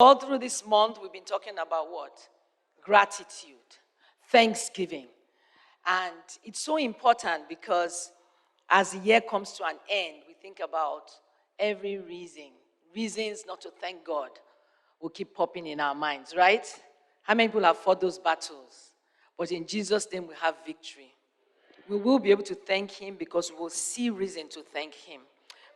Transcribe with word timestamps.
All 0.00 0.14
through 0.14 0.38
this 0.38 0.64
month, 0.64 0.98
we've 1.02 1.12
been 1.12 1.24
talking 1.24 1.54
about 1.60 1.90
what? 1.90 2.16
Gratitude, 2.84 3.58
thanksgiving. 4.30 5.08
And 5.88 6.14
it's 6.44 6.60
so 6.60 6.76
important 6.76 7.48
because 7.48 8.12
as 8.70 8.92
the 8.92 8.98
year 8.98 9.20
comes 9.20 9.54
to 9.54 9.64
an 9.64 9.74
end, 9.90 10.18
we 10.28 10.34
think 10.34 10.60
about 10.62 11.10
every 11.58 11.98
reason, 11.98 12.50
reasons 12.94 13.42
not 13.44 13.60
to 13.62 13.70
thank 13.80 14.04
God 14.04 14.30
will 15.00 15.08
keep 15.08 15.34
popping 15.34 15.66
in 15.66 15.80
our 15.80 15.96
minds, 15.96 16.32
right? 16.36 16.64
How 17.22 17.34
many 17.34 17.48
people 17.48 17.64
have 17.64 17.78
fought 17.78 18.00
those 18.00 18.20
battles? 18.20 18.92
But 19.36 19.50
in 19.50 19.66
Jesus' 19.66 20.06
name, 20.12 20.28
we 20.28 20.34
have 20.40 20.54
victory. 20.64 21.12
We 21.88 21.96
will 21.96 22.20
be 22.20 22.30
able 22.30 22.44
to 22.44 22.54
thank 22.54 22.92
Him 22.92 23.16
because 23.16 23.50
we 23.50 23.58
will 23.58 23.68
see 23.68 24.10
reason 24.10 24.48
to 24.50 24.62
thank 24.62 24.94
Him. 24.94 25.22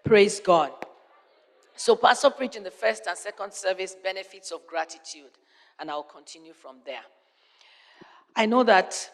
Praise 0.04 0.38
God. 0.38 0.70
So, 1.74 1.96
Pastor 1.96 2.30
preached 2.30 2.56
in 2.56 2.62
the 2.62 2.70
first 2.70 3.06
and 3.06 3.16
second 3.16 3.52
service 3.52 3.96
benefits 4.02 4.50
of 4.50 4.66
gratitude, 4.66 5.30
and 5.78 5.90
I'll 5.90 6.02
continue 6.02 6.52
from 6.52 6.76
there. 6.84 7.02
I 8.36 8.46
know 8.46 8.62
that 8.64 9.10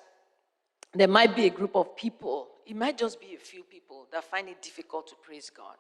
there 0.95 1.09
might 1.09 1.35
be 1.37 1.47
a 1.47 1.51
group 1.51 1.77
of 1.77 1.97
people, 1.97 2.49
it 2.67 2.77
might 2.77 2.99
just 2.99 3.21
be 3.21 3.35
a 3.35 3.39
few 3.39 3.63
people 3.63 4.07
that 4.13 4.25
find 4.25 4.49
it 4.49 4.61
difficult 4.63 5.07
to 5.09 5.15
praise 5.23 5.51
God 5.51 5.77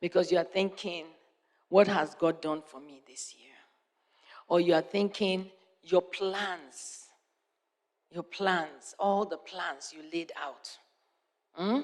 because 0.00 0.30
you 0.30 0.38
are 0.38 0.44
thinking, 0.44 1.06
What 1.68 1.86
has 1.88 2.14
God 2.14 2.40
done 2.40 2.62
for 2.64 2.80
me 2.80 3.02
this 3.06 3.34
year? 3.38 3.54
Or 4.48 4.60
you 4.60 4.74
are 4.74 4.82
thinking, 4.82 5.50
Your 5.82 6.02
plans, 6.02 7.06
your 8.10 8.22
plans, 8.22 8.94
all 8.98 9.24
the 9.24 9.36
plans 9.36 9.92
you 9.94 10.02
laid 10.12 10.32
out. 10.40 10.70
Hmm? 11.54 11.80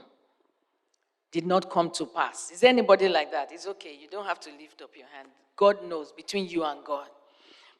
Did 1.35 1.47
not 1.47 1.69
come 1.69 1.91
to 1.91 2.07
pass. 2.07 2.53
Is 2.53 2.61
there 2.61 2.71
anybody 2.71 3.09
like 3.09 3.33
that? 3.33 3.51
It's 3.51 3.67
okay. 3.67 3.99
You 4.01 4.07
don't 4.07 4.25
have 4.25 4.39
to 4.39 4.51
lift 4.51 4.81
up 4.83 4.91
your 4.97 5.09
hand. 5.09 5.27
God 5.57 5.85
knows 5.85 6.13
between 6.13 6.47
you 6.49 6.63
and 6.63 6.79
God. 6.85 7.09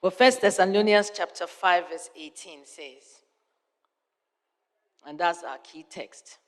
But 0.03 0.19
First 0.19 0.41
Thessalonians 0.41 1.13
chapter 1.15 1.47
5, 1.47 1.89
verse 1.89 2.11
18 2.17 2.67
says, 2.67 3.21
and 5.07 5.21
that's 5.21 5.45
our 5.45 5.59
key 5.59 5.87
text. 5.89 6.39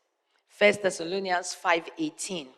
First 0.49 0.83
Thessalonians 0.83 1.55
5 1.55 1.91
18. 1.97 2.49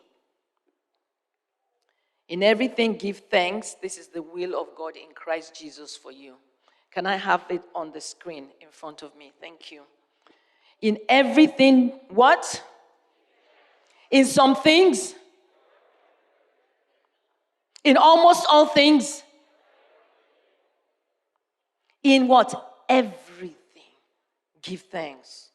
In 2.29 2.41
everything 2.41 2.93
give 2.93 3.19
thanks. 3.29 3.75
This 3.75 3.99
is 3.99 4.07
the 4.07 4.23
will 4.23 4.59
of 4.59 4.69
God 4.75 4.95
in 4.95 5.13
Christ 5.13 5.53
Jesus 5.53 5.95
for 5.95 6.11
you. 6.11 6.37
Can 6.89 7.05
I 7.05 7.17
have 7.17 7.45
it 7.49 7.61
on 7.75 7.91
the 7.91 8.01
screen 8.01 8.47
in 8.61 8.69
front 8.71 9.03
of 9.03 9.15
me? 9.15 9.31
Thank 9.39 9.71
you. 9.71 9.83
In 10.81 10.97
everything, 11.07 11.99
what? 12.09 12.63
In 14.11 14.25
some 14.25 14.55
things, 14.55 15.13
in 17.83 17.97
almost 17.97 18.45
all 18.49 18.65
things, 18.65 19.23
in 22.03 22.27
what? 22.27 22.83
Everything. 22.87 23.55
Give 24.61 24.81
thanks. 24.81 25.49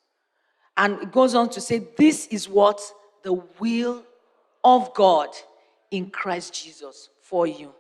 And 0.77 1.01
it 1.03 1.13
goes 1.13 1.35
on 1.35 1.51
to 1.51 1.61
say, 1.61 1.87
This 1.97 2.27
is 2.29 2.49
what 2.49 2.81
the 3.23 3.35
will 3.59 4.05
of 4.63 4.95
God 4.95 5.29
in 5.91 6.11
Christ 6.11 6.55
Jesus 6.55 7.11
for 7.23 7.47
you. 7.47 7.73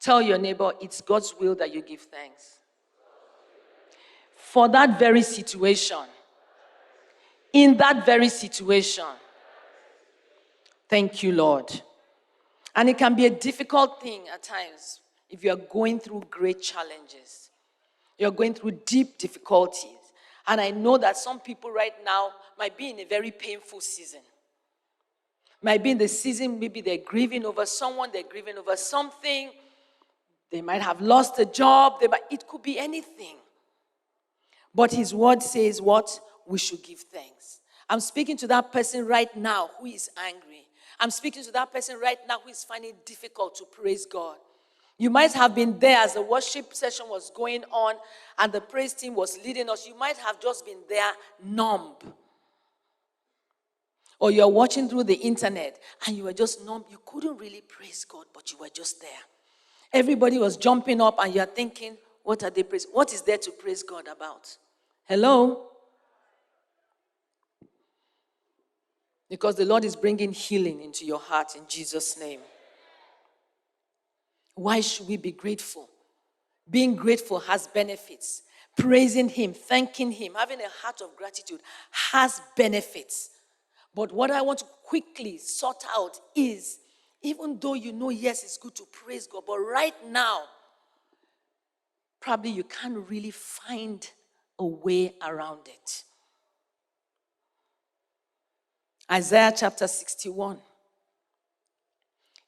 Tell 0.00 0.20
your 0.20 0.38
neighbor, 0.38 0.72
it's 0.80 1.00
God's 1.00 1.34
will 1.38 1.54
that 1.56 1.72
you 1.72 1.80
give 1.80 2.00
thanks. 2.00 2.58
For 4.34 4.68
that 4.68 4.98
very 4.98 5.22
situation, 5.22 6.04
in 7.52 7.76
that 7.78 8.04
very 8.04 8.28
situation, 8.28 9.06
Thank 10.88 11.22
you, 11.22 11.32
Lord. 11.32 11.80
And 12.76 12.88
it 12.88 12.98
can 12.98 13.14
be 13.14 13.26
a 13.26 13.30
difficult 13.30 14.02
thing 14.02 14.22
at 14.32 14.42
times 14.42 15.00
if 15.30 15.42
you're 15.42 15.56
going 15.56 16.00
through 16.00 16.24
great 16.30 16.62
challenges. 16.62 17.50
You're 18.18 18.30
going 18.30 18.54
through 18.54 18.72
deep 18.84 19.18
difficulties. 19.18 19.90
And 20.46 20.60
I 20.60 20.70
know 20.70 20.98
that 20.98 21.16
some 21.16 21.40
people 21.40 21.70
right 21.70 21.94
now 22.04 22.30
might 22.58 22.76
be 22.76 22.90
in 22.90 23.00
a 23.00 23.04
very 23.04 23.30
painful 23.30 23.80
season. 23.80 24.20
Might 25.62 25.82
be 25.82 25.92
in 25.92 25.98
the 25.98 26.08
season, 26.08 26.60
maybe 26.60 26.82
they're 26.82 26.98
grieving 26.98 27.46
over 27.46 27.64
someone, 27.64 28.10
they're 28.12 28.22
grieving 28.22 28.58
over 28.58 28.76
something. 28.76 29.50
They 30.50 30.60
might 30.60 30.82
have 30.82 31.00
lost 31.00 31.38
a 31.38 31.46
job. 31.46 32.00
They 32.00 32.06
might, 32.06 32.22
it 32.30 32.46
could 32.46 32.62
be 32.62 32.78
anything. 32.78 33.36
But 34.74 34.92
his 34.92 35.14
word 35.14 35.42
says 35.42 35.80
what? 35.80 36.20
We 36.46 36.58
should 36.58 36.82
give 36.82 37.00
thanks. 37.00 37.60
I'm 37.88 38.00
speaking 38.00 38.36
to 38.38 38.46
that 38.48 38.72
person 38.72 39.06
right 39.06 39.34
now 39.36 39.70
who 39.80 39.86
is 39.86 40.10
angry. 40.16 40.63
I'm 41.00 41.10
speaking 41.10 41.42
to 41.44 41.52
that 41.52 41.72
person 41.72 41.98
right 42.00 42.18
now 42.28 42.38
who 42.42 42.50
is 42.50 42.64
finding 42.64 42.90
it 42.90 43.06
difficult 43.06 43.56
to 43.56 43.64
praise 43.64 44.06
God. 44.06 44.36
You 44.96 45.10
might 45.10 45.32
have 45.32 45.54
been 45.54 45.78
there 45.78 45.98
as 45.98 46.14
the 46.14 46.22
worship 46.22 46.72
session 46.72 47.06
was 47.08 47.30
going 47.34 47.64
on 47.72 47.96
and 48.38 48.52
the 48.52 48.60
praise 48.60 48.92
team 48.92 49.14
was 49.14 49.38
leading 49.44 49.68
us. 49.68 49.88
You 49.88 49.98
might 49.98 50.16
have 50.18 50.40
just 50.40 50.64
been 50.64 50.78
there 50.88 51.12
numb. 51.42 51.94
Or 54.20 54.30
you're 54.30 54.48
watching 54.48 54.88
through 54.88 55.04
the 55.04 55.14
internet 55.14 55.80
and 56.06 56.16
you 56.16 56.24
were 56.24 56.32
just 56.32 56.64
numb. 56.64 56.84
You 56.88 57.00
couldn't 57.04 57.38
really 57.38 57.62
praise 57.62 58.04
God, 58.04 58.26
but 58.32 58.52
you 58.52 58.58
were 58.58 58.68
just 58.72 59.00
there. 59.00 59.10
Everybody 59.92 60.38
was 60.38 60.56
jumping 60.56 61.00
up 61.00 61.18
and 61.18 61.34
you're 61.34 61.46
thinking, 61.46 61.96
what 62.22 62.44
are 62.44 62.50
they 62.50 62.62
praising? 62.62 62.90
What 62.92 63.12
is 63.12 63.22
there 63.22 63.38
to 63.38 63.50
praise 63.50 63.82
God 63.82 64.06
about? 64.06 64.56
Hello? 65.06 65.73
Because 69.28 69.56
the 69.56 69.64
Lord 69.64 69.84
is 69.84 69.96
bringing 69.96 70.32
healing 70.32 70.80
into 70.82 71.04
your 71.04 71.18
heart 71.18 71.56
in 71.56 71.62
Jesus' 71.68 72.18
name. 72.18 72.40
Why 74.54 74.80
should 74.80 75.08
we 75.08 75.16
be 75.16 75.32
grateful? 75.32 75.88
Being 76.70 76.94
grateful 76.94 77.40
has 77.40 77.66
benefits. 77.66 78.42
Praising 78.76 79.28
Him, 79.28 79.52
thanking 79.52 80.12
Him, 80.12 80.34
having 80.34 80.60
a 80.60 80.68
heart 80.82 81.00
of 81.00 81.16
gratitude 81.16 81.60
has 81.90 82.40
benefits. 82.56 83.30
But 83.94 84.12
what 84.12 84.30
I 84.30 84.42
want 84.42 84.60
to 84.60 84.66
quickly 84.84 85.38
sort 85.38 85.84
out 85.96 86.18
is 86.34 86.78
even 87.22 87.58
though 87.58 87.74
you 87.74 87.92
know, 87.92 88.10
yes, 88.10 88.44
it's 88.44 88.58
good 88.58 88.74
to 88.76 88.84
praise 88.92 89.26
God, 89.26 89.44
but 89.46 89.58
right 89.58 89.94
now, 90.06 90.42
probably 92.20 92.50
you 92.50 92.64
can't 92.64 93.08
really 93.08 93.30
find 93.30 94.08
a 94.58 94.66
way 94.66 95.14
around 95.26 95.66
it. 95.66 96.04
Isaiah 99.10 99.52
chapter 99.54 99.86
61. 99.86 100.58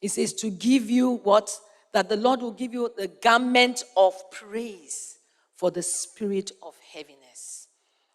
It 0.00 0.10
says, 0.10 0.32
To 0.34 0.50
give 0.50 0.90
you 0.90 1.16
what? 1.18 1.50
That 1.92 2.08
the 2.08 2.16
Lord 2.16 2.42
will 2.42 2.52
give 2.52 2.74
you 2.74 2.90
the 2.96 3.08
garment 3.08 3.84
of 3.96 4.14
praise 4.30 5.18
for 5.54 5.70
the 5.70 5.82
spirit 5.82 6.52
of 6.62 6.74
heaviness. 6.92 7.68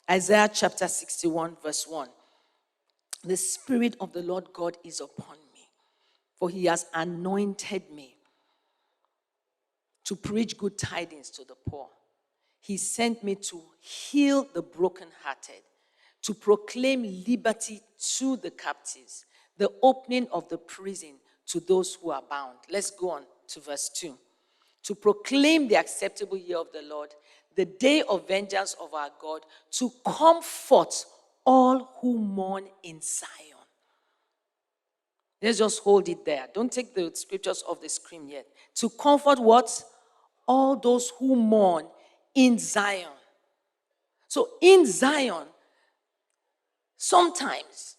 Isaiah 0.09 0.49
chapter 0.53 0.87
61, 0.87 1.57
verse 1.63 1.87
1. 1.87 2.09
The 3.23 3.37
Spirit 3.37 3.95
of 3.99 4.13
the 4.13 4.23
Lord 4.23 4.47
God 4.51 4.77
is 4.83 4.99
upon 4.99 5.37
me, 5.53 5.67
for 6.35 6.49
he 6.49 6.65
has 6.65 6.87
anointed 6.93 7.83
me 7.91 8.15
to 10.05 10.15
preach 10.15 10.57
good 10.57 10.77
tidings 10.77 11.29
to 11.31 11.45
the 11.45 11.55
poor. 11.69 11.87
He 12.59 12.77
sent 12.77 13.23
me 13.23 13.35
to 13.35 13.61
heal 13.79 14.47
the 14.53 14.61
brokenhearted 14.61 15.61
to 16.23 16.33
proclaim 16.33 17.23
liberty 17.27 17.81
to 18.17 18.37
the 18.37 18.51
captives, 18.51 19.25
the 19.57 19.71
opening 19.81 20.27
of 20.31 20.47
the 20.49 20.57
prison 20.57 21.15
to 21.47 21.59
those 21.59 21.95
who 21.95 22.11
are 22.11 22.23
bound. 22.29 22.57
Let's 22.69 22.91
go 22.91 23.11
on 23.11 23.23
to 23.49 23.59
verse 23.59 23.89
2. 23.89 24.17
To 24.83 24.95
proclaim 24.95 25.67
the 25.67 25.77
acceptable 25.77 26.37
year 26.37 26.57
of 26.57 26.67
the 26.73 26.81
Lord, 26.81 27.09
the 27.55 27.65
day 27.65 28.03
of 28.03 28.27
vengeance 28.27 28.75
of 28.79 28.93
our 28.93 29.09
God, 29.19 29.41
to 29.71 29.91
comfort 30.05 31.05
all 31.45 31.97
who 31.99 32.17
mourn 32.17 32.65
in 32.83 33.01
Zion. 33.01 33.57
Let's 35.41 35.57
just 35.57 35.81
hold 35.81 36.07
it 36.07 36.23
there. 36.23 36.47
Don't 36.53 36.71
take 36.71 36.93
the 36.93 37.11
scriptures 37.15 37.63
off 37.67 37.81
the 37.81 37.89
screen 37.89 38.29
yet. 38.29 38.45
To 38.75 38.89
comfort 38.89 39.39
what? 39.39 39.83
All 40.47 40.75
those 40.75 41.11
who 41.17 41.35
mourn 41.35 41.87
in 42.35 42.59
Zion. 42.59 43.09
So 44.27 44.49
in 44.61 44.85
Zion, 44.85 45.47
Sometimes 47.03 47.95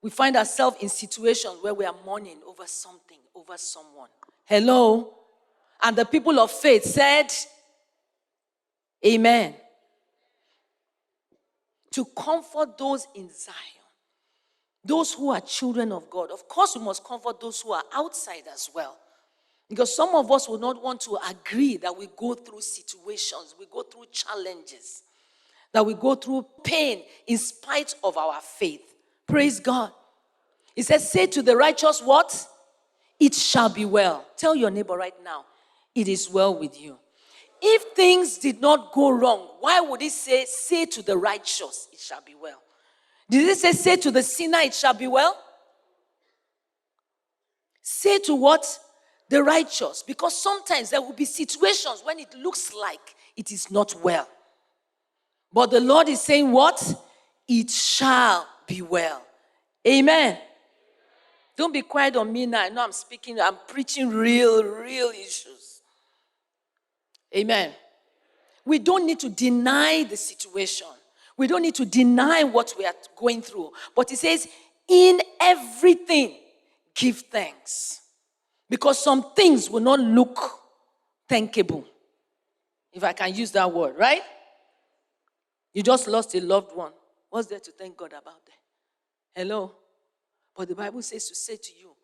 we 0.00 0.08
find 0.08 0.36
ourselves 0.36 0.78
in 0.80 0.88
situations 0.88 1.58
where 1.60 1.74
we 1.74 1.84
are 1.84 1.94
mourning 2.06 2.38
over 2.46 2.66
something, 2.66 3.18
over 3.34 3.58
someone. 3.58 4.08
Hello? 4.46 5.12
And 5.82 5.94
the 5.94 6.06
people 6.06 6.40
of 6.40 6.50
faith 6.50 6.82
said, 6.82 7.26
Amen. 9.04 9.54
To 11.90 12.06
comfort 12.06 12.78
those 12.78 13.06
in 13.14 13.28
Zion, 13.28 13.84
those 14.82 15.12
who 15.12 15.28
are 15.28 15.42
children 15.42 15.92
of 15.92 16.08
God. 16.08 16.30
Of 16.30 16.48
course, 16.48 16.74
we 16.74 16.82
must 16.82 17.04
comfort 17.04 17.38
those 17.38 17.60
who 17.60 17.72
are 17.72 17.84
outside 17.92 18.44
as 18.50 18.70
well. 18.74 18.96
Because 19.68 19.94
some 19.94 20.14
of 20.14 20.32
us 20.32 20.48
will 20.48 20.58
not 20.58 20.82
want 20.82 21.02
to 21.02 21.18
agree 21.28 21.76
that 21.76 21.94
we 21.94 22.08
go 22.16 22.32
through 22.32 22.62
situations, 22.62 23.54
we 23.58 23.66
go 23.70 23.82
through 23.82 24.06
challenges 24.10 25.02
that 25.72 25.84
we 25.84 25.94
go 25.94 26.14
through 26.14 26.46
pain 26.62 27.02
in 27.26 27.38
spite 27.38 27.94
of 28.04 28.16
our 28.16 28.40
faith. 28.40 28.82
Praise 29.26 29.60
God. 29.60 29.90
He 30.74 30.82
says, 30.82 31.10
Say 31.10 31.26
to 31.26 31.42
the 31.42 31.56
righteous, 31.56 32.00
What? 32.02 32.46
It 33.18 33.34
shall 33.34 33.68
be 33.68 33.84
well. 33.84 34.26
Tell 34.36 34.56
your 34.56 34.70
neighbor 34.70 34.96
right 34.96 35.14
now, 35.22 35.44
it 35.94 36.08
is 36.08 36.28
well 36.28 36.58
with 36.58 36.80
you. 36.80 36.98
If 37.60 37.94
things 37.94 38.38
did 38.38 38.60
not 38.60 38.92
go 38.92 39.10
wrong, 39.10 39.48
why 39.60 39.80
would 39.80 40.02
it 40.02 40.10
say, 40.10 40.44
say 40.46 40.84
to 40.86 41.02
the 41.02 41.16
righteous, 41.16 41.88
it 41.92 42.00
shall 42.00 42.20
be 42.20 42.34
well? 42.34 42.60
Did 43.30 43.48
it 43.48 43.58
say, 43.58 43.70
say 43.70 43.96
to 43.96 44.10
the 44.10 44.24
sinner, 44.24 44.58
it 44.58 44.74
shall 44.74 44.94
be 44.94 45.06
well? 45.06 45.38
Say 47.80 48.18
to 48.20 48.34
what? 48.34 48.66
The 49.28 49.44
righteous. 49.44 50.02
Because 50.04 50.36
sometimes 50.36 50.90
there 50.90 51.00
will 51.00 51.12
be 51.12 51.24
situations 51.24 52.02
when 52.02 52.18
it 52.18 52.34
looks 52.34 52.74
like 52.74 53.14
it 53.36 53.52
is 53.52 53.70
not 53.70 53.94
well. 54.02 54.28
But 55.52 55.70
the 55.70 55.80
Lord 55.80 56.08
is 56.08 56.20
saying, 56.20 56.50
What? 56.50 56.82
It 57.48 57.70
shall 57.70 58.46
be 58.66 58.82
well. 58.82 59.22
Amen. 59.86 60.38
Don't 61.56 61.72
be 61.72 61.82
quiet 61.82 62.16
on 62.16 62.32
me 62.32 62.46
now. 62.46 62.62
I 62.62 62.68
know 62.70 62.84
I'm 62.84 62.92
speaking, 62.92 63.40
I'm 63.40 63.56
preaching 63.66 64.08
real, 64.08 64.64
real 64.64 65.08
issues. 65.08 65.82
Amen. 67.36 67.72
We 68.64 68.78
don't 68.78 69.06
need 69.06 69.20
to 69.20 69.28
deny 69.28 70.04
the 70.04 70.16
situation. 70.16 70.86
We 71.36 71.46
don't 71.46 71.62
need 71.62 71.74
to 71.76 71.84
deny 71.84 72.44
what 72.44 72.74
we 72.78 72.86
are 72.86 72.94
going 73.16 73.42
through. 73.42 73.72
But 73.94 74.10
he 74.10 74.16
says, 74.16 74.46
in 74.88 75.20
everything, 75.40 76.36
give 76.94 77.18
thanks. 77.30 78.00
Because 78.68 79.02
some 79.02 79.32
things 79.34 79.68
will 79.68 79.80
not 79.80 80.00
look 80.00 80.38
thankable. 81.28 81.84
If 82.92 83.02
I 83.04 83.12
can 83.12 83.34
use 83.34 83.50
that 83.52 83.72
word, 83.72 83.96
right? 83.98 84.22
You 85.74 85.82
just 85.82 86.06
lost 86.06 86.34
a 86.34 86.40
loved 86.40 86.74
one. 86.76 86.92
What's 87.30 87.48
there 87.48 87.60
to 87.60 87.70
thank 87.72 87.96
God 87.96 88.12
about 88.12 88.44
there? 88.46 88.56
Hello? 89.34 89.72
But 90.54 90.68
the 90.68 90.74
Bible 90.74 91.02
says 91.02 91.28
to 91.28 91.34
say 91.34 91.56
to 91.56 91.72
you, 91.78 91.96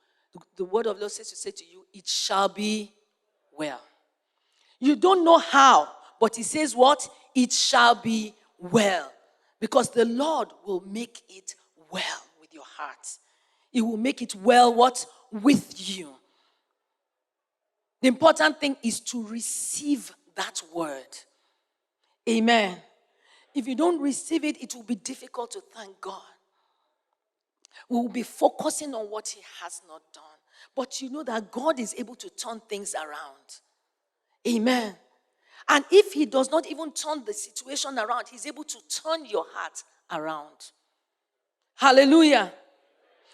the 0.56 0.64
word 0.64 0.86
of 0.86 0.98
Lord 0.98 1.12
says 1.12 1.28
to 1.30 1.36
say 1.36 1.50
to 1.50 1.64
you, 1.64 1.84
it 1.92 2.06
shall 2.06 2.48
be 2.48 2.92
well. 3.56 3.80
You 4.78 4.96
don't 4.96 5.24
know 5.24 5.38
how, 5.38 5.88
but 6.20 6.36
he 6.36 6.42
says 6.42 6.74
what? 6.74 7.08
It 7.34 7.52
shall 7.52 7.94
be 7.94 8.34
well. 8.58 9.12
Because 9.60 9.90
the 9.90 10.04
Lord 10.04 10.48
will 10.64 10.82
make 10.86 11.22
it 11.28 11.54
well 11.90 12.22
with 12.40 12.54
your 12.54 12.64
heart. 12.64 13.06
He 13.70 13.82
will 13.82 13.96
make 13.96 14.22
it 14.22 14.34
well 14.34 14.72
what? 14.72 15.04
With 15.30 15.88
you. 15.90 16.14
The 18.00 18.08
important 18.08 18.60
thing 18.60 18.76
is 18.82 19.00
to 19.00 19.26
receive 19.26 20.12
that 20.36 20.62
word. 20.72 21.18
Amen. 22.28 22.80
If 23.54 23.66
you 23.66 23.74
don't 23.74 24.00
receive 24.00 24.44
it, 24.44 24.62
it 24.62 24.74
will 24.74 24.82
be 24.82 24.94
difficult 24.94 25.50
to 25.52 25.62
thank 25.74 26.00
God. 26.00 26.22
We 27.88 27.96
will 27.96 28.08
be 28.08 28.22
focusing 28.22 28.94
on 28.94 29.06
what 29.06 29.28
He 29.28 29.40
has 29.62 29.80
not 29.88 30.02
done. 30.12 30.24
But 30.74 31.00
you 31.00 31.10
know 31.10 31.22
that 31.22 31.50
God 31.50 31.78
is 31.80 31.94
able 31.96 32.14
to 32.16 32.30
turn 32.30 32.60
things 32.68 32.94
around. 32.94 33.60
Amen. 34.46 34.96
And 35.68 35.84
if 35.90 36.12
He 36.12 36.26
does 36.26 36.50
not 36.50 36.66
even 36.66 36.92
turn 36.92 37.24
the 37.24 37.32
situation 37.32 37.98
around, 37.98 38.26
He's 38.30 38.46
able 38.46 38.64
to 38.64 38.78
turn 38.88 39.26
your 39.26 39.46
heart 39.52 39.82
around. 40.10 40.72
Hallelujah. 41.76 42.52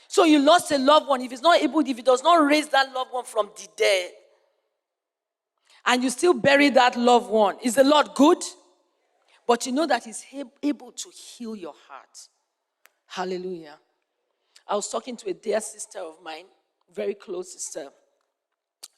So 0.09 0.25
you 0.25 0.39
lost 0.39 0.71
a 0.71 0.79
loved 0.79 1.09
one. 1.09 1.23
If 1.23 1.31
He's 1.31 1.43
not 1.43 1.61
able, 1.61 1.81
if 1.81 1.97
He 1.97 2.03
does 2.03 2.23
not 2.23 2.45
raise 2.45 2.69
that 2.69 2.93
loved 2.93 3.13
one 3.13 3.25
from 3.25 3.51
the 3.57 3.69
dead, 3.77 4.11
and 5.87 6.03
you 6.03 6.11
still 6.11 6.35
bury 6.35 6.71
that 6.71 6.97
loved 6.97 7.29
one, 7.29 7.57
is 7.63 7.75
the 7.75 7.85
Lord 7.85 8.09
good? 8.15 8.43
But 9.47 9.67
you 9.67 9.73
know 9.73 9.87
that 9.87 10.05
He's 10.05 10.25
able 10.63 10.93
to 10.93 11.11
heal 11.11 11.55
your 11.57 11.75
heart. 11.89 12.29
Hallelujah. 13.07 13.79
I 14.67 14.75
was 14.77 14.89
talking 14.91 15.17
to 15.19 15.31
a 15.31 15.35
dear 15.35 15.61
sister 15.61 15.99
of 15.99 16.17
mine, 16.23 16.47
very 16.95 17.15
close 17.15 17.53
sister, 17.53 17.89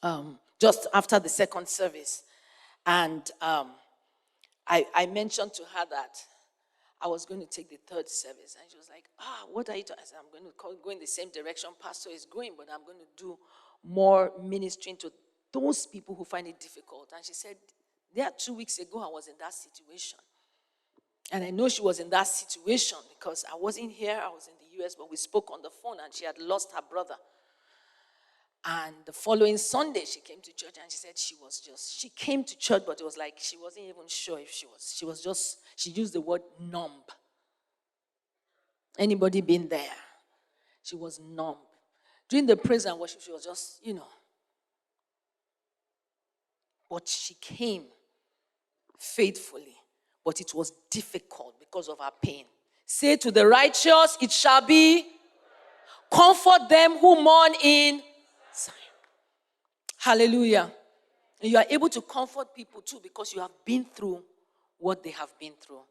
um, 0.02 0.38
just 0.60 0.87
after 0.94 1.19
the 1.19 1.28
second 1.28 1.69
service. 1.69 2.22
And 2.84 3.28
um, 3.40 3.72
I, 4.66 4.87
I 4.94 5.06
mentioned 5.06 5.54
to 5.54 5.62
her 5.62 5.84
that 5.90 6.16
I 7.00 7.08
was 7.08 7.26
going 7.26 7.40
to 7.40 7.46
take 7.46 7.69
the 7.69 7.78
third 7.87 8.08
service. 8.08 8.56
And 8.60 8.70
she 8.70 8.78
was 8.78 8.88
like, 8.88 9.04
Ah, 9.19 9.44
what 9.52 9.69
are 9.69 9.76
you 9.76 9.84
said, 9.87 10.19
I'm 10.19 10.31
going 10.31 10.50
to 10.50 10.82
go 10.82 10.90
in 10.90 11.00
the 11.00 11.06
same 11.06 11.31
direction 11.31 11.70
Pastor 11.81 12.10
is 12.10 12.25
going, 12.25 12.52
but 12.56 12.69
I'm 12.72 12.84
going 12.84 12.98
to 12.98 13.22
do 13.22 13.38
more 13.84 14.32
ministering 14.43 14.96
to 14.98 15.12
those 15.52 15.87
people 15.87 16.14
who 16.14 16.25
find 16.25 16.46
it 16.46 16.58
difficult. 16.60 17.12
And 17.14 17.25
she 17.25 17.34
said, 17.34 17.56
There, 18.14 18.31
two 18.37 18.54
weeks 18.54 18.78
ago, 18.78 19.00
I 19.02 19.08
was 19.08 19.28
in 19.28 19.34
that 19.40 19.52
situation. 19.52 20.19
And 21.32 21.43
I 21.43 21.50
know 21.50 21.69
she 21.69 21.82
was 21.82 21.99
in 21.99 22.11
that 22.11 22.28
situation 22.28 22.99
because 23.19 23.44
I 23.50 23.56
wasn't 23.56 23.93
here, 23.93 24.20
I 24.23 24.28
was 24.28 24.49
in 24.49 24.55
the 24.61 24.84
US, 24.84 24.94
but 24.94 25.11
we 25.11 25.17
spoke 25.17 25.50
on 25.50 25.62
the 25.62 25.70
phone 25.70 25.96
and 26.02 26.14
she 26.14 26.25
had 26.25 26.38
lost 26.38 26.73
her 26.73 26.82
brother. 26.88 27.17
And 28.64 28.94
the 29.05 29.12
following 29.12 29.58
Sunday, 29.58 30.05
she 30.05 30.20
came 30.20 30.40
to 30.43 30.52
church 30.52 30.76
and 30.81 30.90
she 30.90 30.99
said 30.99 31.17
she 31.17 31.37
was 31.40 31.61
just, 31.61 32.00
she 32.00 32.08
came 32.11 32.44
to 32.44 32.56
church, 32.58 32.82
but 32.87 33.00
it 33.00 33.05
was 33.05 33.17
like 33.17 33.34
she 33.38 33.56
wasn't 33.56 33.87
even 33.87 34.08
sure 34.08 34.38
if 34.38 34.50
she 34.50 34.67
was, 34.67 34.94
she 34.96 35.05
was 35.05 35.23
just, 35.23 35.58
she 35.76 35.90
used 35.90 36.14
the 36.14 36.20
word 36.20 36.43
numb. 36.61 37.02
Anybody 38.99 39.40
been 39.40 39.69
there? 39.69 39.94
She 40.82 40.96
was 40.96 41.20
numb. 41.20 41.56
During 42.29 42.46
the 42.46 42.56
praise 42.56 42.87
and 42.87 42.99
worship, 42.99 43.20
she 43.20 43.32
was 43.32 43.44
just, 43.44 43.84
you 43.84 43.94
know. 43.94 44.08
But 46.88 47.08
she 47.08 47.34
came 47.34 47.84
faithfully 48.99 49.76
but 50.26 50.40
it 50.40 50.52
was 50.52 50.73
difficult 50.90 51.55
because 51.61 51.88
of 51.88 52.00
our 52.00 52.11
pain. 52.20 52.44
Say 52.84 53.17
to 53.19 53.31
the 53.31 53.46
righteous, 53.46 54.19
it 54.20 54.32
shall 54.32 54.61
be. 54.61 55.06
Comfort 56.11 56.69
them 56.69 56.99
who 56.99 57.23
mourn 57.23 57.52
in 57.62 58.02
Zion. 58.52 58.75
Hallelujah. 59.99 60.73
And 61.40 61.52
you 61.52 61.56
are 61.56 61.64
able 61.70 61.88
to 61.90 62.02
comfort 62.02 62.52
people 62.56 62.81
too 62.81 62.99
because 63.00 63.32
you 63.34 63.40
have 63.40 63.52
been 63.64 63.84
through 63.84 64.25
what 64.78 65.05
they 65.05 65.11
have 65.11 65.31
been 65.38 65.52
through. 65.64 65.82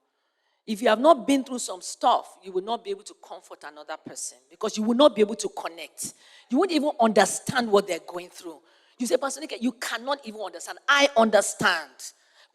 If 0.67 0.81
you 0.81 0.89
have 0.89 0.99
not 0.99 1.25
been 1.25 1.45
through 1.45 1.59
some 1.59 1.81
stuff, 1.81 2.37
you 2.43 2.51
will 2.51 2.63
not 2.63 2.83
be 2.83 2.89
able 2.89 3.03
to 3.03 3.15
comfort 3.25 3.63
another 3.65 3.95
person 4.05 4.39
because 4.49 4.75
you 4.75 4.83
will 4.83 4.97
not 4.97 5.15
be 5.15 5.21
able 5.21 5.35
to 5.35 5.49
connect. 5.49 6.13
You 6.49 6.57
won't 6.57 6.71
even 6.71 6.91
understand 6.99 7.71
what 7.71 7.87
they're 7.87 7.99
going 8.05 8.29
through. 8.29 8.57
You 8.97 9.07
say, 9.07 9.15
Pastor 9.15 9.39
Nick, 9.39 9.61
you 9.61 9.71
cannot 9.73 10.19
even 10.25 10.41
understand. 10.41 10.79
I 10.89 11.07
understand. 11.15 11.91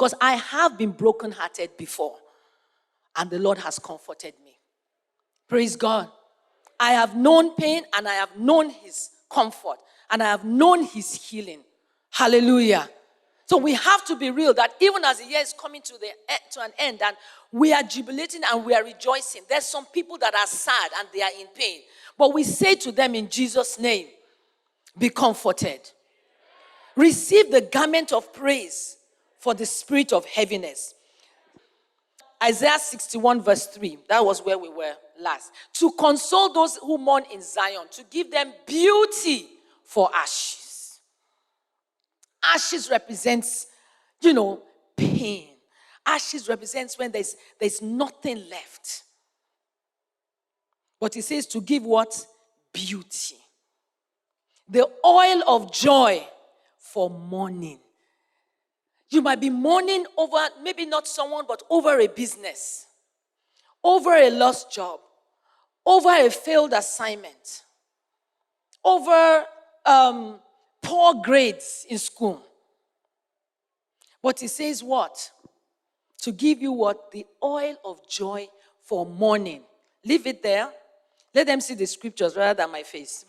Because 0.00 0.14
I 0.18 0.36
have 0.36 0.78
been 0.78 0.92
brokenhearted 0.92 1.76
before, 1.76 2.16
and 3.16 3.28
the 3.28 3.38
Lord 3.38 3.58
has 3.58 3.78
comforted 3.78 4.32
me. 4.42 4.58
Praise 5.46 5.76
God. 5.76 6.08
I 6.80 6.92
have 6.92 7.14
known 7.14 7.54
pain 7.54 7.82
and 7.94 8.08
I 8.08 8.14
have 8.14 8.34
known 8.34 8.70
His 8.70 9.10
comfort 9.28 9.76
and 10.10 10.22
I 10.22 10.30
have 10.30 10.42
known 10.42 10.84
His 10.84 11.12
healing. 11.12 11.60
Hallelujah. 12.08 12.88
So 13.44 13.58
we 13.58 13.74
have 13.74 14.06
to 14.06 14.16
be 14.16 14.30
real 14.30 14.54
that 14.54 14.72
even 14.80 15.04
as 15.04 15.18
the 15.18 15.26
year 15.26 15.40
is 15.42 15.52
coming 15.52 15.82
to, 15.82 15.92
the, 16.00 16.08
to 16.52 16.62
an 16.62 16.70
end 16.78 17.02
and 17.02 17.14
we 17.52 17.74
are 17.74 17.82
jubilating 17.82 18.40
and 18.50 18.64
we 18.64 18.72
are 18.72 18.82
rejoicing, 18.82 19.42
there's 19.50 19.66
some 19.66 19.84
people 19.84 20.16
that 20.16 20.34
are 20.34 20.46
sad 20.46 20.92
and 20.98 21.08
they 21.12 21.20
are 21.20 21.32
in 21.38 21.48
pain. 21.48 21.80
But 22.16 22.32
we 22.32 22.44
say 22.44 22.74
to 22.76 22.90
them 22.90 23.14
in 23.14 23.28
Jesus' 23.28 23.78
name, 23.78 24.06
be 24.96 25.10
comforted. 25.10 25.90
Receive 26.96 27.50
the 27.50 27.60
garment 27.60 28.12
of 28.12 28.32
praise 28.32 28.96
for 29.40 29.54
the 29.54 29.66
spirit 29.66 30.12
of 30.12 30.24
heaviness. 30.26 30.94
Isaiah 32.42 32.78
61, 32.78 33.42
verse 33.42 33.66
3, 33.66 33.98
that 34.08 34.24
was 34.24 34.42
where 34.42 34.58
we 34.58 34.68
were 34.68 34.94
last. 35.20 35.50
To 35.74 35.90
console 35.92 36.52
those 36.52 36.76
who 36.76 36.96
mourn 36.96 37.24
in 37.32 37.42
Zion, 37.42 37.86
to 37.92 38.04
give 38.10 38.30
them 38.30 38.52
beauty 38.66 39.48
for 39.82 40.08
ashes. 40.14 41.00
Ashes 42.42 42.88
represents, 42.90 43.66
you 44.20 44.32
know, 44.32 44.62
pain. 44.96 45.48
Ashes 46.06 46.48
represents 46.48 46.98
when 46.98 47.10
there's, 47.10 47.36
there's 47.58 47.82
nothing 47.82 48.48
left. 48.48 49.02
But 50.98 51.14
he 51.14 51.20
says 51.20 51.46
to 51.48 51.60
give 51.60 51.82
what? 51.84 52.26
Beauty. 52.72 53.36
The 54.68 54.88
oil 55.04 55.42
of 55.46 55.72
joy 55.72 56.26
for 56.78 57.10
mourning. 57.10 57.80
You 59.10 59.22
might 59.22 59.40
be 59.40 59.50
mourning 59.50 60.06
over, 60.16 60.38
maybe 60.62 60.86
not 60.86 61.08
someone, 61.08 61.44
but 61.46 61.62
over 61.68 61.98
a 61.98 62.06
business, 62.06 62.86
over 63.82 64.14
a 64.14 64.30
lost 64.30 64.72
job, 64.72 65.00
over 65.84 66.10
a 66.10 66.30
failed 66.30 66.72
assignment, 66.72 67.64
over 68.84 69.44
um, 69.84 70.38
poor 70.80 71.14
grades 71.14 71.86
in 71.88 71.98
school. 71.98 72.40
But 74.22 74.38
he 74.40 74.48
says, 74.48 74.82
What? 74.82 75.32
To 76.18 76.32
give 76.32 76.60
you 76.60 76.72
what? 76.72 77.10
The 77.10 77.26
oil 77.42 77.76
of 77.84 78.06
joy 78.08 78.46
for 78.84 79.06
mourning. 79.06 79.62
Leave 80.04 80.26
it 80.26 80.42
there. 80.42 80.68
Let 81.34 81.46
them 81.46 81.60
see 81.60 81.74
the 81.74 81.86
scriptures 81.86 82.36
rather 82.36 82.62
than 82.62 82.70
my 82.70 82.82
face. 82.82 83.24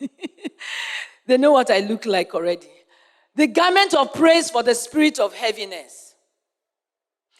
they 1.26 1.36
know 1.36 1.52
what 1.52 1.70
I 1.70 1.80
look 1.80 2.06
like 2.06 2.34
already. 2.34 2.68
The 3.40 3.46
garment 3.46 3.94
of 3.94 4.12
praise 4.12 4.50
for 4.50 4.62
the 4.62 4.74
spirit 4.74 5.18
of 5.18 5.32
heaviness. 5.32 6.14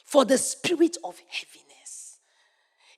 For 0.07 0.25
the 0.25 0.38
spirit 0.38 0.97
of 1.04 1.21
heaviness. 1.28 2.21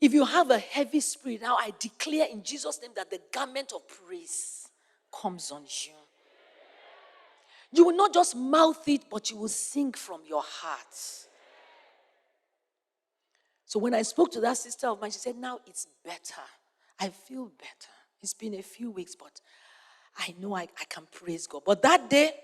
If 0.01 0.15
you 0.15 0.25
have 0.25 0.53
a 0.53 0.61
heavy 0.61 1.01
spirit, 1.01 1.43
now 1.43 1.57
I 1.57 1.73
declare 1.81 2.29
in 2.31 2.45
Jesus' 2.45 2.81
name 2.81 2.93
that 2.95 3.11
the 3.11 3.19
garment 3.33 3.73
of 3.75 3.81
praise 3.89 4.69
comes 5.13 5.51
on 5.51 5.63
you. 5.63 5.95
You 7.73 7.87
will 7.87 7.97
not 7.97 8.15
just 8.15 8.37
mouth 8.37 8.87
it, 8.87 9.07
but 9.11 9.33
you 9.33 9.37
will 9.37 9.49
sing 9.49 9.91
from 9.95 10.21
your 10.25 10.45
heart. 10.47 10.95
So 13.67 13.81
when 13.81 13.95
I 13.95 14.03
spoke 14.03 14.31
to 14.31 14.41
that 14.43 14.59
sister 14.59 14.87
of 14.87 15.01
mine, 15.01 15.11
she 15.11 15.19
said, 15.19 15.37
Now 15.37 15.59
it's 15.67 15.89
better. 16.05 16.43
I 17.01 17.09
feel 17.09 17.47
better. 17.47 17.93
It's 18.23 18.35
been 18.35 18.55
a 18.55 18.63
few 18.63 18.93
weeks, 18.93 19.17
but 19.17 19.41
I 20.19 20.37
know 20.39 20.55
I, 20.55 20.69
I 20.81 20.85
can 20.89 21.09
praise 21.11 21.49
God. 21.49 21.63
But 21.67 21.83
that 21.83 22.09
day, 22.09 22.35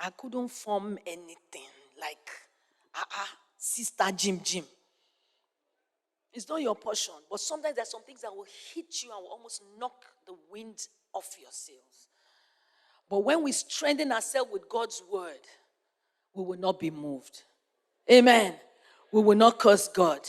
I 0.00 0.10
couldn't 0.10 0.48
form 0.48 0.98
anything 1.06 1.68
like, 2.00 2.30
ah, 2.94 3.28
sister 3.56 4.04
Jim 4.16 4.40
Jim. 4.42 4.64
It's 6.32 6.48
not 6.48 6.62
your 6.62 6.76
portion, 6.76 7.14
but 7.28 7.40
sometimes 7.40 7.74
there's 7.76 7.90
some 7.90 8.02
things 8.02 8.22
that 8.22 8.34
will 8.34 8.46
hit 8.74 9.02
you 9.02 9.10
and 9.10 9.22
will 9.22 9.32
almost 9.32 9.62
knock 9.78 10.04
the 10.26 10.34
wind 10.50 10.86
off 11.12 11.36
your 11.40 11.50
sails. 11.50 12.08
But 13.08 13.24
when 13.24 13.42
we 13.42 13.50
strengthen 13.52 14.12
ourselves 14.12 14.50
with 14.52 14.68
God's 14.68 15.02
word, 15.12 15.40
we 16.32 16.44
will 16.44 16.58
not 16.58 16.78
be 16.78 16.90
moved. 16.90 17.42
Amen. 18.10 18.54
We 19.12 19.20
will 19.20 19.36
not 19.36 19.58
curse 19.58 19.88
God. 19.88 20.20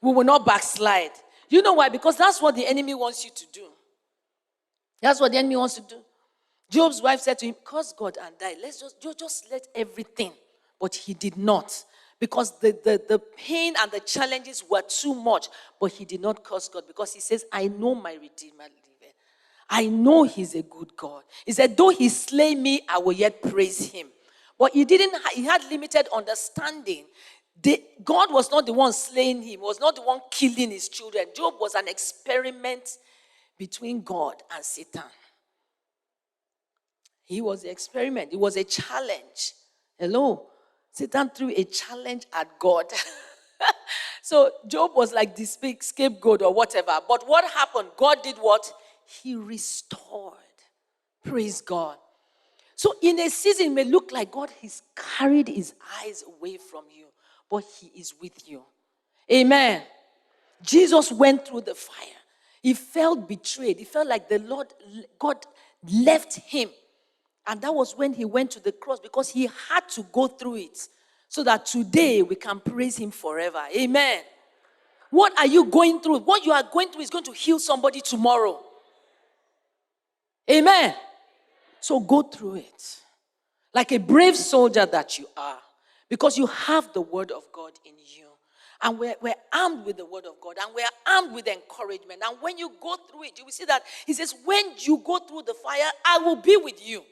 We 0.00 0.12
will 0.12 0.24
not 0.24 0.46
backslide. 0.46 1.10
You 1.48 1.62
know 1.62 1.74
why? 1.74 1.88
Because 1.88 2.16
that's 2.16 2.40
what 2.40 2.54
the 2.54 2.66
enemy 2.66 2.94
wants 2.94 3.24
you 3.24 3.30
to 3.34 3.46
do. 3.52 3.66
That's 5.02 5.20
what 5.20 5.32
the 5.32 5.38
enemy 5.38 5.56
wants 5.56 5.74
to 5.74 5.80
do. 5.80 5.96
Job's 6.70 7.02
wife 7.02 7.20
said 7.20 7.38
to 7.40 7.46
him, 7.46 7.56
Curse 7.64 7.92
God 7.92 8.16
and 8.22 8.38
die. 8.38 8.54
Let's 8.62 8.80
just, 8.80 9.18
just 9.18 9.50
let 9.50 9.66
everything. 9.74 10.32
But 10.80 10.94
he 10.94 11.14
did 11.14 11.36
not. 11.36 11.84
Because 12.18 12.58
the, 12.60 12.72
the, 12.84 13.02
the 13.08 13.18
pain 13.18 13.74
and 13.78 13.90
the 13.90 14.00
challenges 14.00 14.62
were 14.68 14.82
too 14.82 15.14
much. 15.14 15.48
But 15.80 15.92
he 15.92 16.04
did 16.04 16.20
not 16.20 16.44
curse 16.44 16.68
God 16.68 16.84
because 16.86 17.12
he 17.12 17.20
says, 17.20 17.44
I 17.52 17.68
know 17.68 17.94
my 17.94 18.12
Redeemer. 18.12 18.64
I 19.70 19.86
know 19.86 20.24
he's 20.24 20.56
a 20.56 20.62
good 20.62 20.96
God. 20.96 21.22
He 21.46 21.52
said, 21.52 21.76
Though 21.76 21.90
he 21.90 22.08
slay 22.08 22.56
me, 22.56 22.82
I 22.88 22.98
will 22.98 23.12
yet 23.12 23.40
praise 23.40 23.90
him. 23.92 24.08
But 24.58 24.72
he 24.72 24.84
didn't, 24.84 25.14
he 25.32 25.44
had 25.44 25.62
limited 25.70 26.08
understanding. 26.14 27.04
The, 27.62 27.82
God 28.02 28.32
was 28.32 28.50
not 28.50 28.66
the 28.66 28.72
one 28.72 28.92
slaying 28.92 29.42
him, 29.42 29.60
was 29.60 29.78
not 29.78 29.94
the 29.94 30.02
one 30.02 30.20
killing 30.30 30.70
his 30.70 30.88
children. 30.88 31.26
Job 31.34 31.54
was 31.60 31.74
an 31.74 31.88
experiment 31.88 32.98
between 33.56 34.02
God 34.02 34.42
and 34.54 34.64
Satan. 34.64 35.02
He 37.30 37.40
was 37.40 37.62
the 37.62 37.70
experiment, 37.70 38.32
it 38.32 38.40
was 38.40 38.56
a 38.56 38.64
challenge. 38.64 39.52
Hello? 39.96 40.48
Satan 40.90 41.30
threw 41.30 41.50
a 41.50 41.62
challenge 41.62 42.26
at 42.32 42.58
God. 42.58 42.86
so 44.22 44.50
Job 44.66 44.90
was 44.96 45.12
like 45.12 45.36
this 45.36 45.56
big 45.56 45.84
scapegoat 45.84 46.42
or 46.42 46.52
whatever. 46.52 46.98
But 47.06 47.28
what 47.28 47.48
happened? 47.52 47.90
God 47.96 48.24
did 48.24 48.34
what? 48.38 48.72
He 49.06 49.36
restored. 49.36 50.34
Praise 51.24 51.60
God. 51.60 51.98
So 52.74 52.96
in 53.00 53.20
a 53.20 53.30
season, 53.30 53.66
it 53.66 53.72
may 53.74 53.84
look 53.84 54.10
like 54.10 54.32
God 54.32 54.50
has 54.62 54.82
carried 54.96 55.46
his 55.46 55.74
eyes 56.02 56.24
away 56.26 56.56
from 56.56 56.82
you, 56.90 57.06
but 57.48 57.62
he 57.78 57.92
is 57.96 58.12
with 58.20 58.48
you. 58.48 58.64
Amen. 59.30 59.84
Jesus 60.62 61.12
went 61.12 61.46
through 61.46 61.60
the 61.60 61.76
fire. 61.76 62.08
He 62.60 62.74
felt 62.74 63.28
betrayed. 63.28 63.78
He 63.78 63.84
felt 63.84 64.08
like 64.08 64.28
the 64.28 64.40
Lord, 64.40 64.74
God 65.16 65.46
left 65.88 66.34
him. 66.34 66.70
And 67.46 67.60
that 67.62 67.74
was 67.74 67.96
when 67.96 68.12
he 68.12 68.24
went 68.24 68.50
to 68.52 68.60
the 68.60 68.72
cross 68.72 69.00
because 69.00 69.30
he 69.30 69.48
had 69.68 69.88
to 69.90 70.02
go 70.12 70.28
through 70.28 70.56
it 70.56 70.88
so 71.28 71.44
that 71.44 71.66
today 71.66 72.22
we 72.22 72.34
can 72.34 72.60
praise 72.60 72.96
him 72.96 73.10
forever. 73.10 73.62
Amen. 73.76 74.22
What 75.10 75.36
are 75.38 75.46
you 75.46 75.64
going 75.64 76.00
through? 76.00 76.20
What 76.20 76.44
you 76.44 76.52
are 76.52 76.64
going 76.72 76.88
through 76.90 77.02
is 77.02 77.10
going 77.10 77.24
to 77.24 77.32
heal 77.32 77.58
somebody 77.58 78.00
tomorrow. 78.00 78.60
Amen. 80.50 80.94
So 81.80 82.00
go 82.00 82.22
through 82.22 82.56
it 82.56 83.00
like 83.72 83.92
a 83.92 83.98
brave 83.98 84.36
soldier 84.36 84.86
that 84.86 85.18
you 85.18 85.26
are 85.36 85.58
because 86.08 86.36
you 86.36 86.46
have 86.46 86.92
the 86.92 87.00
word 87.00 87.30
of 87.30 87.44
God 87.52 87.72
in 87.84 87.94
you. 87.96 88.26
And 88.82 88.98
we're, 88.98 89.14
we're 89.20 89.34
armed 89.52 89.84
with 89.84 89.98
the 89.98 90.06
word 90.06 90.24
of 90.24 90.40
God 90.40 90.56
and 90.60 90.74
we're 90.74 90.84
armed 91.06 91.34
with 91.34 91.46
encouragement. 91.46 92.22
And 92.26 92.38
when 92.40 92.56
you 92.56 92.72
go 92.80 92.96
through 93.10 93.24
it, 93.24 93.38
you 93.38 93.44
will 93.44 93.52
see 93.52 93.66
that 93.66 93.82
he 94.06 94.14
says, 94.14 94.34
When 94.44 94.64
you 94.78 95.02
go 95.04 95.18
through 95.18 95.42
the 95.42 95.54
fire, 95.54 95.90
I 96.04 96.18
will 96.18 96.36
be 96.36 96.56
with 96.56 96.84
you. 96.84 97.02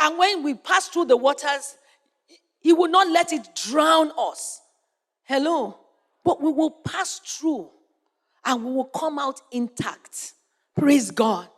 And 0.00 0.18
when 0.18 0.42
we 0.42 0.54
pass 0.54 0.88
through 0.88 1.06
the 1.06 1.16
waters, 1.16 1.76
he 2.60 2.72
will 2.72 2.90
not 2.90 3.08
let 3.08 3.32
it 3.32 3.48
drown 3.54 4.12
us. 4.18 4.60
Hello? 5.24 5.78
But 6.24 6.42
we 6.42 6.52
will 6.52 6.70
pass 6.70 7.20
through 7.20 7.70
and 8.44 8.64
we 8.64 8.72
will 8.72 8.84
come 8.86 9.18
out 9.18 9.40
intact. 9.50 10.34
Praise 10.76 11.10
God. 11.10 11.48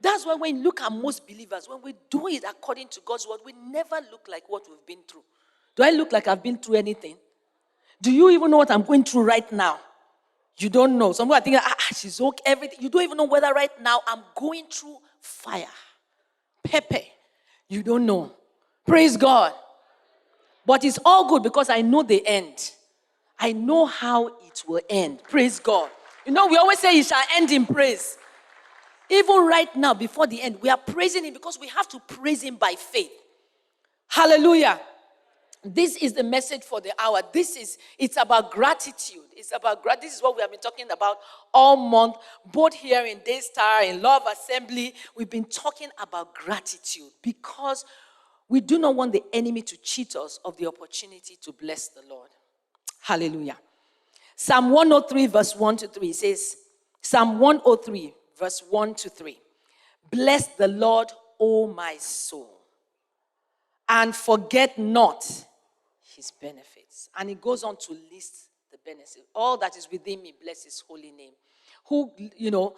That's 0.00 0.24
why 0.24 0.34
when 0.36 0.56
you 0.56 0.62
look 0.62 0.80
at 0.80 0.92
most 0.92 1.26
believers, 1.26 1.68
when 1.68 1.82
we 1.82 1.94
do 2.08 2.28
it 2.28 2.44
according 2.48 2.88
to 2.88 3.00
God's 3.04 3.26
word, 3.26 3.40
we 3.44 3.52
never 3.52 3.96
look 4.10 4.28
like 4.30 4.48
what 4.48 4.64
we've 4.68 4.86
been 4.86 5.02
through. 5.08 5.24
Do 5.74 5.82
I 5.82 5.90
look 5.90 6.12
like 6.12 6.28
I've 6.28 6.42
been 6.42 6.58
through 6.58 6.76
anything? 6.76 7.16
Do 8.00 8.12
you 8.12 8.30
even 8.30 8.50
know 8.50 8.58
what 8.58 8.70
I'm 8.70 8.82
going 8.82 9.04
through 9.04 9.22
right 9.22 9.50
now? 9.50 9.80
You 10.56 10.68
don't 10.68 10.98
know. 10.98 11.12
Some 11.12 11.28
people 11.28 11.36
are 11.36 11.40
thinking, 11.40 11.60
ah, 11.62 11.74
ah, 11.78 11.86
she's 11.94 12.20
okay, 12.20 12.42
everything. 12.46 12.78
You 12.80 12.90
don't 12.90 13.02
even 13.02 13.16
know 13.16 13.24
whether 13.24 13.52
right 13.52 13.70
now 13.80 14.00
I'm 14.06 14.22
going 14.34 14.66
through 14.70 14.98
fire, 15.20 15.66
pepper. 16.64 16.98
You 17.68 17.82
don't 17.82 18.06
know. 18.06 18.32
Praise 18.86 19.16
God. 19.16 19.52
But 20.64 20.84
it's 20.84 20.98
all 21.04 21.28
good 21.28 21.42
because 21.42 21.70
I 21.70 21.82
know 21.82 22.02
the 22.02 22.26
end. 22.26 22.72
I 23.38 23.52
know 23.52 23.86
how 23.86 24.26
it 24.26 24.64
will 24.66 24.80
end. 24.88 25.22
Praise 25.22 25.60
God. 25.60 25.90
You 26.26 26.32
know, 26.32 26.46
we 26.46 26.56
always 26.56 26.78
say 26.78 26.98
it 26.98 27.06
shall 27.06 27.22
end 27.36 27.50
in 27.50 27.64
praise. 27.66 28.18
Even 29.10 29.46
right 29.46 29.74
now, 29.76 29.94
before 29.94 30.26
the 30.26 30.42
end, 30.42 30.58
we 30.60 30.68
are 30.68 30.76
praising 30.76 31.24
Him 31.24 31.32
because 31.32 31.58
we 31.58 31.68
have 31.68 31.88
to 31.88 32.00
praise 32.00 32.42
Him 32.42 32.56
by 32.56 32.74
faith. 32.74 33.10
Hallelujah. 34.08 34.80
This 35.64 35.96
is 35.96 36.12
the 36.12 36.22
message 36.22 36.62
for 36.62 36.80
the 36.80 36.92
hour. 36.98 37.20
This 37.32 37.56
is, 37.56 37.78
it's 37.98 38.16
about 38.16 38.50
gratitude. 38.50 39.24
It's 39.36 39.52
about 39.52 39.82
gratitude. 39.82 40.08
This 40.08 40.16
is 40.16 40.22
what 40.22 40.36
we 40.36 40.42
have 40.42 40.50
been 40.50 40.60
talking 40.60 40.90
about 40.90 41.18
all 41.52 41.76
month, 41.76 42.16
both 42.52 42.74
here 42.74 43.04
in 43.04 43.20
Daystar, 43.24 43.82
in 43.82 44.00
Love 44.00 44.22
Assembly. 44.30 44.94
We've 45.16 45.28
been 45.28 45.44
talking 45.44 45.88
about 46.00 46.34
gratitude 46.34 47.10
because 47.22 47.84
we 48.48 48.60
do 48.60 48.78
not 48.78 48.94
want 48.94 49.12
the 49.12 49.24
enemy 49.32 49.62
to 49.62 49.76
cheat 49.78 50.14
us 50.16 50.38
of 50.44 50.56
the 50.56 50.66
opportunity 50.66 51.36
to 51.42 51.52
bless 51.52 51.88
the 51.88 52.02
Lord. 52.08 52.30
Hallelujah. 53.00 53.58
Psalm 54.36 54.70
103, 54.70 55.26
verse 55.26 55.56
1 55.56 55.76
to 55.78 55.88
3 55.88 56.12
says, 56.12 56.56
Psalm 57.02 57.40
103, 57.40 58.14
verse 58.38 58.62
1 58.70 58.94
to 58.94 59.08
3. 59.08 59.38
Bless 60.10 60.46
the 60.46 60.68
Lord, 60.68 61.08
O 61.40 61.66
my 61.66 61.96
soul, 61.98 62.60
and 63.88 64.14
forget 64.14 64.78
not 64.78 65.46
his 66.18 66.32
benefits. 66.32 67.08
And 67.16 67.28
he 67.28 67.36
goes 67.36 67.62
on 67.62 67.76
to 67.76 67.96
list 68.12 68.50
the 68.70 68.78
benefits. 68.84 69.20
All 69.34 69.56
that 69.58 69.76
is 69.76 69.88
within 69.90 70.20
me, 70.20 70.34
bless 70.42 70.64
his 70.64 70.82
holy 70.86 71.12
name. 71.12 71.32
Who, 71.86 72.10
you 72.36 72.50
know, 72.50 72.74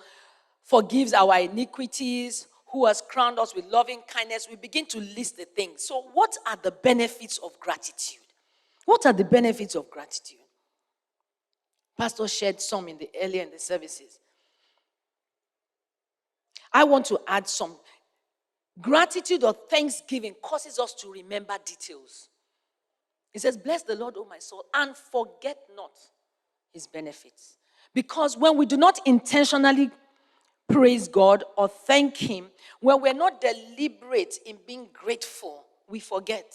forgives 0.62 1.14
our 1.14 1.40
iniquities, 1.40 2.46
who 2.66 2.86
has 2.86 3.02
crowned 3.02 3.38
us 3.38 3.54
with 3.54 3.64
loving 3.64 4.02
kindness. 4.06 4.46
We 4.48 4.56
begin 4.56 4.86
to 4.86 5.00
list 5.00 5.38
the 5.38 5.46
things. 5.46 5.84
So, 5.84 6.04
what 6.12 6.36
are 6.46 6.58
the 6.62 6.70
benefits 6.70 7.38
of 7.38 7.58
gratitude? 7.58 8.20
What 8.84 9.06
are 9.06 9.12
the 9.12 9.24
benefits 9.24 9.74
of 9.74 9.90
gratitude? 9.90 10.38
Pastor 11.98 12.28
shared 12.28 12.60
some 12.60 12.88
in 12.88 12.98
the 12.98 13.10
earlier 13.20 13.42
in 13.42 13.50
the 13.50 13.58
services. 13.58 14.18
I 16.72 16.84
want 16.84 17.06
to 17.06 17.20
add 17.26 17.48
some. 17.48 17.76
Gratitude 18.80 19.44
or 19.44 19.52
thanksgiving 19.52 20.34
causes 20.40 20.78
us 20.78 20.94
to 20.94 21.12
remember 21.12 21.54
details. 21.64 22.29
He 23.32 23.38
says, 23.38 23.56
Bless 23.56 23.82
the 23.82 23.96
Lord, 23.96 24.14
O 24.16 24.24
my 24.24 24.38
soul, 24.38 24.64
and 24.74 24.96
forget 24.96 25.58
not 25.74 25.92
his 26.72 26.86
benefits. 26.86 27.58
Because 27.94 28.36
when 28.36 28.56
we 28.56 28.66
do 28.66 28.76
not 28.76 29.00
intentionally 29.06 29.90
praise 30.68 31.08
God 31.08 31.44
or 31.56 31.68
thank 31.68 32.16
him, 32.16 32.46
when 32.80 33.00
we're 33.00 33.14
not 33.14 33.40
deliberate 33.40 34.38
in 34.46 34.58
being 34.66 34.88
grateful, 34.92 35.64
we 35.88 36.00
forget. 36.00 36.54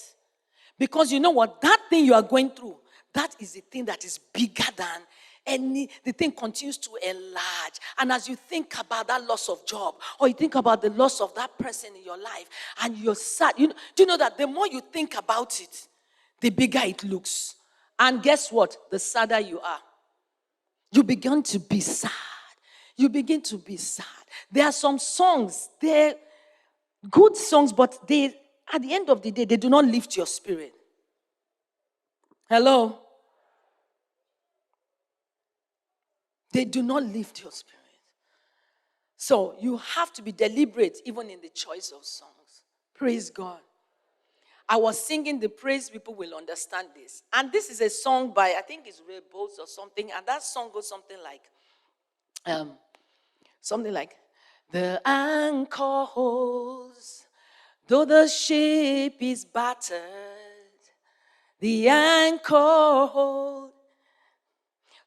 Because 0.80 1.12
you 1.12 1.20
know 1.20 1.32
what? 1.32 1.62
That 1.62 1.80
thing 1.90 2.06
you 2.06 2.14
are 2.14 2.22
going 2.22 2.52
through, 2.52 2.78
that 3.14 3.36
is 3.40 3.54
the 3.54 3.62
thing 3.62 3.86
that 3.86 4.04
is 4.06 4.18
bigger 4.18 4.64
than 4.76 5.02
any 5.48 5.90
the 6.04 6.12
thing 6.12 6.32
continues 6.32 6.78
to 6.78 6.90
enlarge 7.08 7.80
and 8.00 8.12
as 8.12 8.28
you 8.28 8.36
think 8.36 8.80
about 8.80 9.08
that 9.08 9.24
loss 9.26 9.48
of 9.48 9.66
job 9.66 9.96
or 10.20 10.28
you 10.28 10.34
think 10.34 10.56
about 10.56 10.82
the 10.82 10.90
loss 10.90 11.22
of 11.22 11.34
that 11.36 11.56
person 11.58 11.92
in 11.96 12.04
your 12.04 12.18
life 12.18 12.50
and 12.82 12.98
you're 12.98 13.14
sad 13.14 13.54
you 13.58 13.68
know, 13.68 13.76
do 13.96 14.04
you 14.04 14.08
know 14.08 14.18
that 14.18 14.38
the 14.38 14.48
more 14.48 14.68
you 14.68 14.82
think 14.92 15.16
about 15.16 15.60
it 15.62 15.88
the 16.42 16.50
bigger 16.50 16.82
it 16.84 17.04
looks. 17.04 17.56
And 17.98 18.22
guess 18.22 18.52
what? 18.52 18.76
The 18.92 19.00
sadder 19.00 19.40
you 19.40 19.60
are. 19.60 19.80
You 20.92 21.04
begin 21.04 21.44
to 21.44 21.60
be 21.60 21.80
sad. 21.80 22.12
You 22.98 23.10
begin 23.10 23.42
to 23.44 23.58
be 23.58 23.78
sad. 23.78 24.06
There 24.52 24.66
are 24.66 24.72
some 24.72 25.00
songs, 25.00 25.70
they're 25.82 26.16
good 27.10 27.36
songs, 27.36 27.74
but 27.74 28.08
they, 28.08 28.34
at 28.72 28.82
the 28.82 28.94
end 28.94 29.10
of 29.10 29.22
the 29.22 29.32
day, 29.32 29.46
they 29.46 29.58
do 29.58 29.70
not 29.70 29.86
lift 29.86 30.16
your 30.16 30.26
spirit. 30.26 30.74
Hello? 32.50 33.00
They 36.52 36.64
do 36.64 36.82
not 36.82 37.04
lift 37.04 37.42
your 37.42 37.52
spirit. 37.52 37.76
So 39.18 39.56
you 39.60 39.78
have 39.78 40.14
to 40.14 40.22
be 40.22 40.32
deliberate 40.32 41.00
even 41.04 41.30
in 41.30 41.42
the 41.42 41.50
choice 41.50 41.92
of 41.92 42.06
songs. 42.06 42.64
Praise 42.94 43.30
God. 43.30 43.60
I 44.68 44.78
was 44.78 45.00
singing 45.00 45.40
the 45.40 45.50
praise, 45.50 45.90
people 45.90 46.16
will 46.16 46.34
understand 46.34 46.88
this. 46.96 47.24
And 47.32 47.52
this 47.52 47.70
is 47.70 47.82
a 47.82 47.90
song 47.90 48.34
by, 48.34 48.56
I 48.58 48.62
think 48.62 48.88
it's 48.88 49.02
Ray 49.08 49.20
Boltz 49.34 49.60
or 49.60 49.68
something, 49.68 50.12
and 50.12 50.26
that 50.26 50.42
song 50.42 50.72
goes 50.74 50.90
something 50.90 51.18
like, 51.24 51.42
um, 52.46 52.72
something 53.62 53.94
like, 53.94 54.16
the 54.72 55.00
anchor 55.06 56.06
holds, 56.06 57.28
though 57.88 58.06
the 58.06 58.28
ship 58.28 59.16
is 59.20 59.46
battered, 59.46 60.02
the 61.60 61.88
anchor 61.88 63.06
holds, 63.06 63.74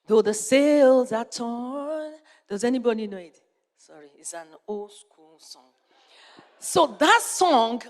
though 0.07 0.23
the 0.23 0.35
sails 0.35 1.13
are 1.13 1.25
torn. 1.25 2.13
Does 2.49 2.65
anybody 2.65 3.07
know 3.07 3.19
it? 3.19 3.39
Sorry, 3.77 4.11
it's 4.19 4.33
an 4.35 4.47
old 4.67 4.93
school 4.93 5.37
song. 5.39 5.71
So 6.59 6.87
that 6.99 7.21
song 7.23 7.83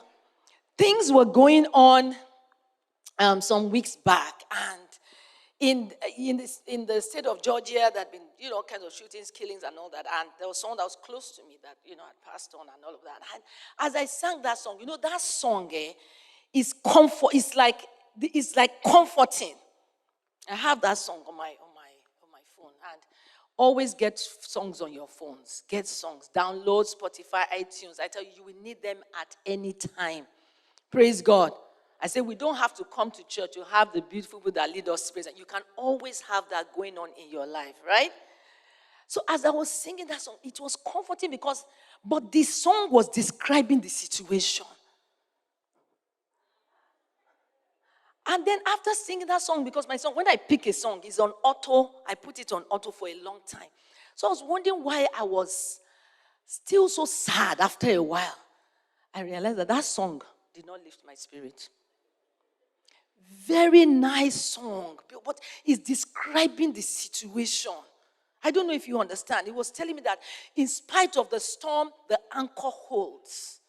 things 0.78 1.12
were 1.12 1.25
going 1.25 1.66
on 1.75 2.16
um, 3.18 3.40
some 3.40 3.70
weeks 3.70 3.97
back, 3.97 4.44
and 4.50 4.80
in 5.61 5.92
in, 6.16 6.37
this, 6.37 6.62
in 6.68 6.87
the 6.87 7.00
state 7.02 7.26
of 7.26 7.42
Georgia, 7.42 7.90
there'd 7.92 8.12
been 8.12 8.23
you 8.38 8.49
know 8.49 8.62
kinds 8.62 8.85
of 8.85 8.92
shootings, 8.92 9.30
killings, 9.30 9.64
and 9.64 9.76
all 9.76 9.90
that. 9.90 10.06
And 10.20 10.28
there 10.38 10.47
was 10.49 10.61
someone 10.61 10.78
that 10.78 10.85
was 10.85 10.97
close 11.02 11.32
to 11.37 11.42
me 11.49 11.58
that 11.62 11.76
you 11.85 11.97
know 11.97 12.04
had 12.04 12.32
passed 12.32 12.54
on 12.54 12.66
and 12.75 12.85
all 12.85 12.94
of 12.94 13.02
that. 13.02 13.20
And 13.35 13.42
as 13.80 13.97
I 13.97 14.06
sang 14.06 14.40
that 14.42 14.58
song, 14.58 14.78
you 14.80 14.87
know 14.87 14.97
that 15.02 15.20
song 15.20 15.68
eh, 15.73 15.92
is 16.54 16.73
comfort. 16.73 17.30
It's 17.35 17.56
like 17.56 17.80
it's 18.20 18.56
like 18.56 18.82
comforting. 18.85 19.54
I 20.50 20.54
have 20.54 20.80
that 20.82 20.97
song 20.97 21.23
on 21.28 21.37
my 21.37 21.49
on 21.49 21.75
my 21.75 21.90
on 22.23 22.30
my 22.30 22.40
phone, 22.56 22.73
and 22.92 23.02
always 23.56 23.94
get 23.94 24.16
songs 24.16 24.80
on 24.80 24.92
your 24.92 25.08
phones. 25.08 25.64
Get 25.68 25.88
songs, 25.88 26.30
download 26.32 26.87
Spotify, 26.94 27.42
iTunes. 27.52 27.99
I 28.00 28.06
tell 28.06 28.23
you, 28.23 28.30
you 28.37 28.44
will 28.44 28.62
need 28.62 28.80
them 28.80 28.99
at 29.20 29.37
any 29.44 29.73
time. 29.73 30.25
Praise 30.90 31.23
God. 31.23 31.52
I 32.00 32.07
say 32.07 32.21
we 32.21 32.35
don't 32.35 32.57
have 32.57 32.75
to 32.75 32.85
come 32.85 33.11
to 33.11 33.26
church 33.26 33.52
to 33.54 33.64
have 33.64 33.92
the 33.92 34.00
beautiful 34.00 34.38
people 34.38 34.52
that 34.52 34.73
lead 34.73 34.88
us 34.88 35.09
to 35.09 35.12
praise. 35.12 35.28
You 35.37 35.45
can 35.45 35.62
always 35.76 36.21
have 36.23 36.45
that 36.50 36.73
going 36.75 36.97
on 36.97 37.09
in 37.21 37.30
your 37.30 37.47
life, 37.47 37.75
right? 37.87 38.11
So 39.09 39.23
as 39.28 39.45
I 39.45 39.50
was 39.50 39.68
singing 39.68 40.07
that 40.07 40.21
song, 40.21 40.37
it 40.45 40.61
was 40.61 40.76
comforting 40.76 41.30
because, 41.30 41.64
but 42.04 42.30
the 42.30 42.42
song 42.45 42.92
was 42.92 43.09
describing 43.09 43.80
the 43.80 43.88
situation. 43.88 44.66
And 48.30 48.47
then 48.47 48.59
after 48.66 48.90
singing 48.92 49.26
that 49.26 49.40
song, 49.40 49.64
because 49.64 49.88
my 49.88 49.97
song, 49.97 50.14
when 50.14 50.28
I 50.28 50.37
pick 50.37 50.66
a 50.66 50.73
song, 50.73 51.00
is 51.04 51.18
on 51.18 51.30
auto, 51.42 51.92
I 52.07 52.14
put 52.14 52.38
it 52.38 52.52
on 52.52 52.62
auto 52.71 52.90
for 52.90 53.09
a 53.09 53.14
long 53.23 53.40
time. 53.47 53.68
So 54.14 54.28
I 54.28 54.30
was 54.30 54.42
wondering 54.47 54.85
why 54.85 55.09
I 55.18 55.23
was 55.23 55.80
still 56.47 56.88
so 56.88 57.07
sad 57.07 57.61
after 57.61 57.90
a 57.90 58.02
while. 58.02 58.37
I 59.14 59.23
realized 59.23 59.57
that 59.57 59.68
that 59.68 59.85
song 59.85 60.21
did 60.59 60.67
not 60.67 60.83
lift 60.83 61.03
my 61.07 61.15
spirit. 61.15 61.69
Very 63.47 63.87
nice 63.87 64.35
song, 64.35 64.99
but 65.25 65.38
it's 65.65 65.79
describing 65.79 66.73
the 66.73 66.81
situation. 66.81 67.73
I 68.43 68.50
don't 68.50 68.67
know 68.67 68.73
if 68.73 68.88
you 68.88 68.99
understand. 68.99 69.47
He 69.47 69.53
was 69.53 69.71
telling 69.71 69.95
me 69.95 70.03
that 70.03 70.19
in 70.57 70.67
spite 70.67 71.17
of 71.17 71.31
the 71.31 71.38
storm, 71.38 71.91
the 72.09 72.19
anchor 72.35 72.50
holds. 72.57 73.61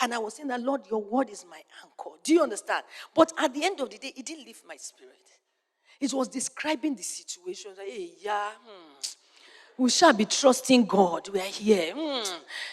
And 0.00 0.14
I 0.14 0.18
was 0.18 0.34
saying 0.34 0.48
that, 0.48 0.62
Lord, 0.62 0.82
your 0.88 1.02
word 1.02 1.28
is 1.28 1.44
my 1.50 1.60
anchor. 1.82 2.16
Do 2.22 2.32
you 2.32 2.42
understand? 2.42 2.84
But 3.12 3.32
at 3.36 3.52
the 3.52 3.64
end 3.64 3.80
of 3.80 3.90
the 3.90 3.98
day, 3.98 4.12
it 4.16 4.24
didn't 4.24 4.46
lift 4.46 4.64
my 4.64 4.76
spirit. 4.76 5.16
It 5.98 6.12
was 6.12 6.28
describing 6.28 6.94
the 6.94 7.02
situation. 7.02 7.72
Hey, 7.76 8.12
yeah, 8.20 8.50
hmm 8.64 8.94
we 9.78 9.88
shall 9.90 10.12
be 10.12 10.24
trusting 10.24 10.84
God. 10.86 11.28
We 11.28 11.38
are 11.38 11.44
here. 11.44 11.94
Mm. 11.94 12.28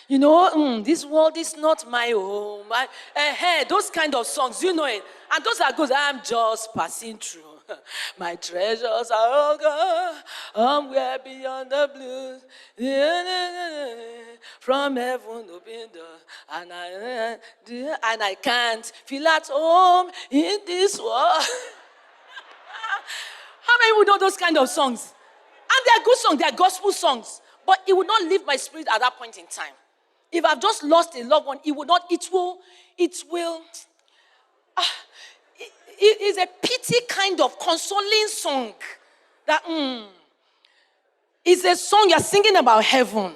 You 0.07 0.17
know, 0.19 0.51
mm, 0.55 0.83
this 0.83 1.05
world 1.05 1.37
is 1.37 1.55
not 1.55 1.89
my 1.89 2.07
home. 2.07 2.65
I, 2.71 2.87
uh, 3.15 3.33
hey, 3.35 3.63
those 3.69 3.91
kind 3.91 4.13
of 4.15 4.25
songs, 4.25 4.63
you 4.63 4.73
know 4.73 4.85
it. 4.85 5.03
And 5.33 5.45
those 5.45 5.61
are 5.61 5.71
good. 5.71 5.91
I'm 5.91 6.21
just 6.23 6.73
passing 6.73 7.17
through. 7.19 7.43
My 8.19 8.35
treasures 8.35 9.11
are 9.11 9.29
all 9.29 9.57
gone. 9.57 10.15
I'm 10.55 10.89
way 10.89 11.17
beyond 11.23 11.69
the 11.71 11.89
blues. 11.93 12.41
From 14.59 14.95
heaven 14.95 15.45
open 15.53 15.89
door. 15.93 16.03
And 16.53 16.71
I, 16.73 17.37
and 17.69 18.23
I 18.23 18.35
can't 18.41 18.91
feel 19.05 19.27
at 19.27 19.47
home 19.47 20.09
in 20.31 20.57
this 20.65 20.99
world. 20.99 21.11
How 23.61 23.77
many 23.79 23.97
would 23.97 24.07
know 24.07 24.17
those 24.17 24.37
kind 24.37 24.57
of 24.57 24.69
songs? 24.69 25.14
And 25.75 25.85
they're 25.85 26.05
good 26.05 26.17
songs, 26.17 26.39
they're 26.39 26.51
gospel 26.51 26.91
songs. 26.91 27.41
But 27.65 27.79
it 27.87 27.93
would 27.93 28.07
not 28.07 28.21
leave 28.23 28.45
my 28.45 28.55
spirit 28.55 28.87
at 28.91 28.99
that 28.99 29.17
point 29.17 29.37
in 29.37 29.47
time. 29.47 29.73
If 30.31 30.45
I've 30.45 30.61
just 30.61 30.83
lost 30.83 31.15
a 31.15 31.23
loved 31.23 31.47
one, 31.47 31.59
it 31.65 31.71
would 31.71 31.87
not, 31.87 32.03
it 32.09 32.27
will, 32.31 32.59
it 32.97 33.15
will, 33.29 33.61
uh, 34.77 34.81
it, 35.57 35.71
it 35.99 36.21
is 36.21 36.37
a 36.37 36.47
pity 36.61 36.97
kind 37.07 37.39
of 37.41 37.57
consoling 37.59 38.27
song. 38.27 38.73
That, 39.47 39.63
mm, 39.63 40.05
a 41.45 41.75
song 41.75 42.07
you're 42.09 42.19
singing 42.19 42.55
about 42.55 42.83
heaven. 42.83 43.33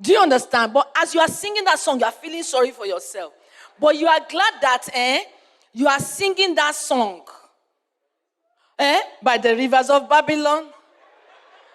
Do 0.00 0.12
you 0.12 0.20
understand? 0.20 0.72
But 0.72 0.92
as 0.96 1.14
you 1.14 1.20
are 1.20 1.28
singing 1.28 1.64
that 1.64 1.78
song, 1.78 1.98
you 1.98 2.06
are 2.06 2.12
feeling 2.12 2.42
sorry 2.42 2.70
for 2.70 2.86
yourself. 2.86 3.32
But 3.78 3.96
you 3.96 4.06
are 4.06 4.20
glad 4.28 4.54
that 4.62 4.88
eh, 4.92 5.20
you 5.72 5.86
are 5.86 6.00
singing 6.00 6.54
that 6.54 6.74
song 6.74 7.22
eh, 8.78 9.00
by 9.22 9.38
the 9.38 9.54
rivers 9.56 9.90
of 9.90 10.08
Babylon. 10.08 10.66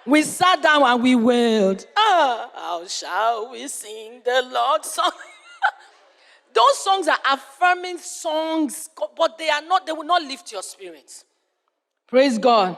We 0.06 0.24
sat 0.24 0.62
down 0.62 0.84
and 0.84 1.04
we 1.04 1.16
wailed. 1.16 1.86
Ah, 1.96 2.50
how 2.56 2.88
shall 2.88 3.52
we 3.52 3.68
sing 3.68 4.22
the 4.26 4.50
Lord's 4.52 4.92
song? 4.92 5.12
Those 6.54 6.80
songs 6.80 7.08
are 7.08 7.20
affirming 7.32 7.98
songs, 8.00 8.90
but 9.16 9.38
they 9.38 9.50
are 9.50 9.62
not, 9.62 9.86
they 9.86 9.92
will 9.92 10.04
not 10.04 10.22
lift 10.24 10.52
your 10.52 10.64
spirit. 10.64 11.24
Praise 12.08 12.38
God. 12.38 12.78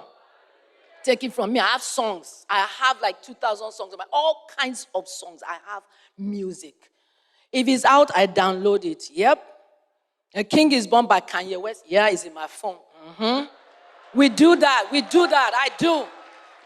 Take 1.03 1.23
it 1.23 1.33
from 1.33 1.53
me. 1.53 1.59
I 1.59 1.67
have 1.67 1.81
songs. 1.81 2.45
I 2.49 2.67
have 2.79 3.01
like 3.01 3.21
2,000 3.21 3.71
songs, 3.71 3.93
all 4.11 4.45
kinds 4.57 4.87
of 4.93 5.07
songs. 5.07 5.41
I 5.47 5.57
have 5.67 5.83
music. 6.17 6.75
If 7.51 7.67
it's 7.67 7.85
out, 7.85 8.11
I 8.15 8.27
download 8.27 8.85
it. 8.85 9.05
Yep. 9.11 9.43
A 10.35 10.43
King 10.43 10.71
is 10.71 10.87
Born 10.87 11.07
by 11.07 11.19
Kanye 11.19 11.61
West. 11.61 11.85
Yeah, 11.87 12.09
it's 12.09 12.25
in 12.25 12.33
my 12.33 12.47
phone. 12.47 12.77
Mm-hmm. 13.19 13.45
We 14.17 14.29
do 14.29 14.55
that. 14.55 14.89
We 14.91 15.01
do 15.01 15.27
that. 15.27 15.51
I 15.55 15.69
do 15.77 16.05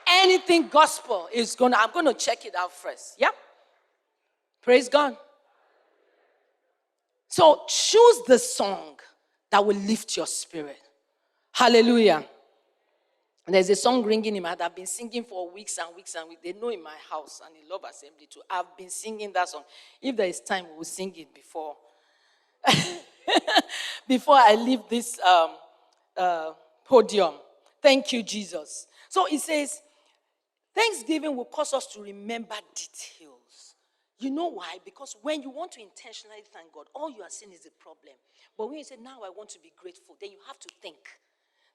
anything 0.09 0.67
gospel 0.67 1.27
is 1.33 1.55
gonna, 1.55 1.77
I'm 1.79 1.91
gonna 1.91 2.13
check 2.13 2.45
it 2.45 2.55
out 2.55 2.73
first. 2.73 3.15
Yeah? 3.17 3.29
Praise 4.61 4.89
God. 4.89 5.15
So 7.27 7.63
choose 7.67 8.21
the 8.27 8.39
song 8.39 8.97
that 9.49 9.65
will 9.65 9.75
lift 9.75 10.17
your 10.17 10.27
spirit. 10.27 10.77
Hallelujah. 11.51 12.25
And 13.45 13.55
there's 13.55 13.69
a 13.69 13.75
song 13.75 14.03
ringing 14.03 14.35
in 14.35 14.43
my 14.43 14.49
head. 14.49 14.61
I've 14.61 14.75
been 14.75 14.85
singing 14.85 15.23
for 15.23 15.49
weeks 15.49 15.77
and 15.77 15.95
weeks 15.95 16.15
and 16.15 16.27
weeks. 16.27 16.41
They 16.43 16.53
know 16.53 16.69
in 16.69 16.83
my 16.83 16.95
house 17.09 17.41
and 17.45 17.55
in 17.55 17.69
Love 17.69 17.85
Assembly 17.89 18.27
too. 18.29 18.41
I've 18.49 18.75
been 18.77 18.89
singing 18.89 19.31
that 19.33 19.47
song. 19.47 19.63
If 20.01 20.17
there 20.17 20.27
is 20.27 20.41
time, 20.41 20.65
we'll 20.75 20.83
sing 20.83 21.13
it 21.15 21.33
before. 21.33 21.75
before 24.07 24.35
I 24.35 24.55
leave 24.55 24.81
this 24.89 25.19
um, 25.21 25.51
uh, 26.17 26.51
podium. 26.83 27.35
Thank 27.81 28.11
you, 28.11 28.21
Jesus. 28.21 28.87
So 29.07 29.27
it 29.31 29.39
says, 29.39 29.81
Thanksgiving 30.77 31.35
will 31.35 31.45
cause 31.45 31.73
us 31.73 31.87
to 31.87 32.03
remember 32.03 32.53
details. 32.75 33.73
You 34.19 34.29
know 34.29 34.51
why? 34.51 34.77
Because 34.85 35.15
when 35.23 35.41
you 35.41 35.49
want 35.49 35.71
to 35.71 35.81
intentionally 35.81 36.43
thank 36.53 36.71
God, 36.71 36.85
all 36.93 37.09
you 37.09 37.23
are 37.23 37.31
seeing 37.31 37.51
is 37.51 37.61
the 37.61 37.71
problem. 37.79 38.13
But 38.55 38.67
when 38.67 38.77
you 38.77 38.83
say, 38.83 38.95
now 39.01 39.21
I 39.25 39.31
want 39.35 39.49
to 39.49 39.59
be 39.59 39.73
grateful, 39.75 40.15
then 40.21 40.29
you 40.29 40.37
have 40.45 40.59
to 40.59 40.69
think. 40.79 40.97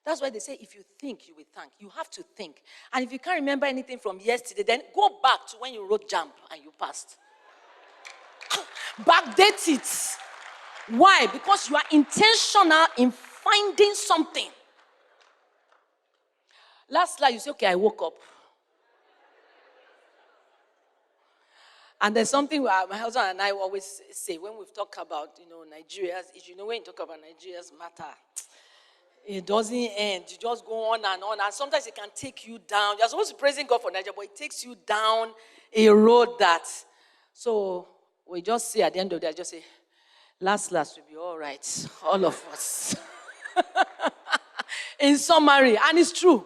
That's 0.05 0.21
why 0.21 0.29
they 0.29 0.39
say 0.39 0.57
if 0.61 0.73
you 0.73 0.83
think, 1.01 1.27
you 1.27 1.35
will 1.35 1.43
thank. 1.53 1.71
You 1.79 1.89
have 1.89 2.09
to 2.11 2.23
think. 2.37 2.61
And 2.93 3.03
if 3.03 3.11
you 3.11 3.19
can't 3.19 3.39
remember 3.41 3.65
anything 3.65 3.99
from 3.99 4.21
yesterday, 4.21 4.63
then 4.63 4.81
go 4.95 5.09
back 5.21 5.47
to 5.47 5.57
when 5.57 5.73
you 5.73 5.85
wrote 5.89 6.09
jump 6.09 6.31
and 6.49 6.63
you 6.63 6.71
passed. 6.79 7.17
Backdate 9.01 9.67
it. 9.67 10.95
Why? 10.97 11.27
Because 11.31 11.69
you 11.69 11.75
are 11.75 11.83
intentional 11.91 12.85
in 12.97 13.11
finding 13.11 13.95
something. 13.95 14.49
Last 16.89 17.19
night, 17.19 17.33
you 17.33 17.39
say, 17.39 17.51
okay, 17.51 17.67
I 17.67 17.75
woke 17.75 18.01
up. 18.01 18.13
And 22.03 22.13
there's 22.13 22.29
something 22.29 22.67
uh, 22.67 22.81
my 22.89 22.97
husband 22.97 23.27
and 23.29 23.41
I 23.41 23.51
always 23.51 24.01
say 24.11 24.37
when 24.37 24.51
we've 24.59 24.73
talked 24.73 24.97
about, 24.99 25.39
you 25.39 25.47
know, 25.49 25.63
Nigeria's 25.63 26.25
You 26.45 26.57
know, 26.57 26.65
when 26.65 26.79
you 26.79 26.83
talk 26.83 26.99
about 26.99 27.15
Nigeria's 27.21 27.71
matter, 27.79 28.11
it 29.25 29.45
doesn't 29.45 29.73
end. 29.73 30.25
You 30.27 30.37
just 30.37 30.65
go 30.65 30.91
on 30.91 30.99
and 31.05 31.23
on. 31.23 31.37
And 31.41 31.53
sometimes 31.53 31.87
it 31.87 31.95
can 31.95 32.09
take 32.13 32.45
you 32.45 32.59
down. 32.67 32.97
You're 32.99 33.07
supposed 33.07 33.29
to 33.29 33.37
praising 33.37 33.65
God 33.67 33.81
for 33.81 33.89
Nigeria, 33.89 34.11
but 34.13 34.25
it 34.25 34.35
takes 34.35 34.65
you 34.65 34.75
down 34.85 35.29
a 35.73 35.87
road 35.87 36.37
that. 36.39 36.65
So 37.31 37.87
we 38.29 38.41
just 38.41 38.69
say 38.69 38.81
at 38.81 38.93
the 38.93 38.99
end 38.99 39.13
of 39.13 39.21
the 39.21 39.27
day, 39.27 39.33
just 39.33 39.51
say, 39.51 39.63
last, 40.41 40.73
last 40.73 40.97
will 40.97 41.05
be 41.09 41.15
all 41.15 41.37
right. 41.37 41.87
All 42.03 42.25
of 42.25 42.45
us. 42.51 42.97
In 44.99 45.17
summary, 45.17 45.77
and 45.77 45.97
it's 45.97 46.11
true, 46.11 46.45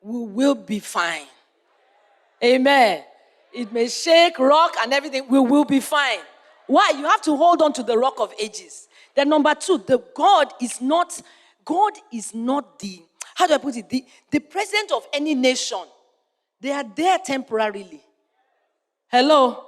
we 0.00 0.24
will 0.24 0.54
be 0.54 0.78
fine. 0.78 1.26
Amen. 2.44 3.02
It 3.54 3.72
may 3.72 3.88
shake, 3.88 4.38
rock, 4.38 4.74
and 4.82 4.92
everything. 4.92 5.28
We 5.28 5.38
will 5.38 5.64
be 5.64 5.80
fine. 5.80 6.18
Why? 6.66 6.92
You 6.96 7.04
have 7.04 7.22
to 7.22 7.36
hold 7.36 7.62
on 7.62 7.72
to 7.74 7.82
the 7.82 7.96
rock 7.96 8.18
of 8.18 8.34
ages. 8.38 8.88
Then 9.14 9.28
number 9.28 9.54
two, 9.54 9.78
the 9.78 10.02
God 10.14 10.52
is 10.60 10.80
not, 10.80 11.20
God 11.64 11.92
is 12.12 12.34
not 12.34 12.78
the, 12.80 13.00
how 13.34 13.46
do 13.46 13.54
I 13.54 13.58
put 13.58 13.76
it? 13.76 13.88
The, 13.88 14.04
the 14.30 14.40
president 14.40 14.90
of 14.90 15.06
any 15.12 15.34
nation. 15.34 15.84
They 16.60 16.72
are 16.72 16.84
there 16.96 17.18
temporarily. 17.18 18.00
Hello? 19.08 19.66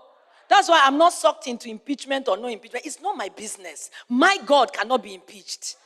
That's 0.49 0.69
why 0.69 0.83
I'm 0.85 0.99
not 0.99 1.13
sucked 1.13 1.47
into 1.47 1.69
impeachment 1.69 2.29
or 2.29 2.37
no 2.37 2.49
impeachment. 2.49 2.87
It's 2.87 3.01
not 3.01 3.17
my 3.17 3.29
business. 3.29 3.91
My 4.09 4.39
God 4.45 4.73
cannot 4.73 5.03
be 5.03 5.15
impeached. 5.15 5.77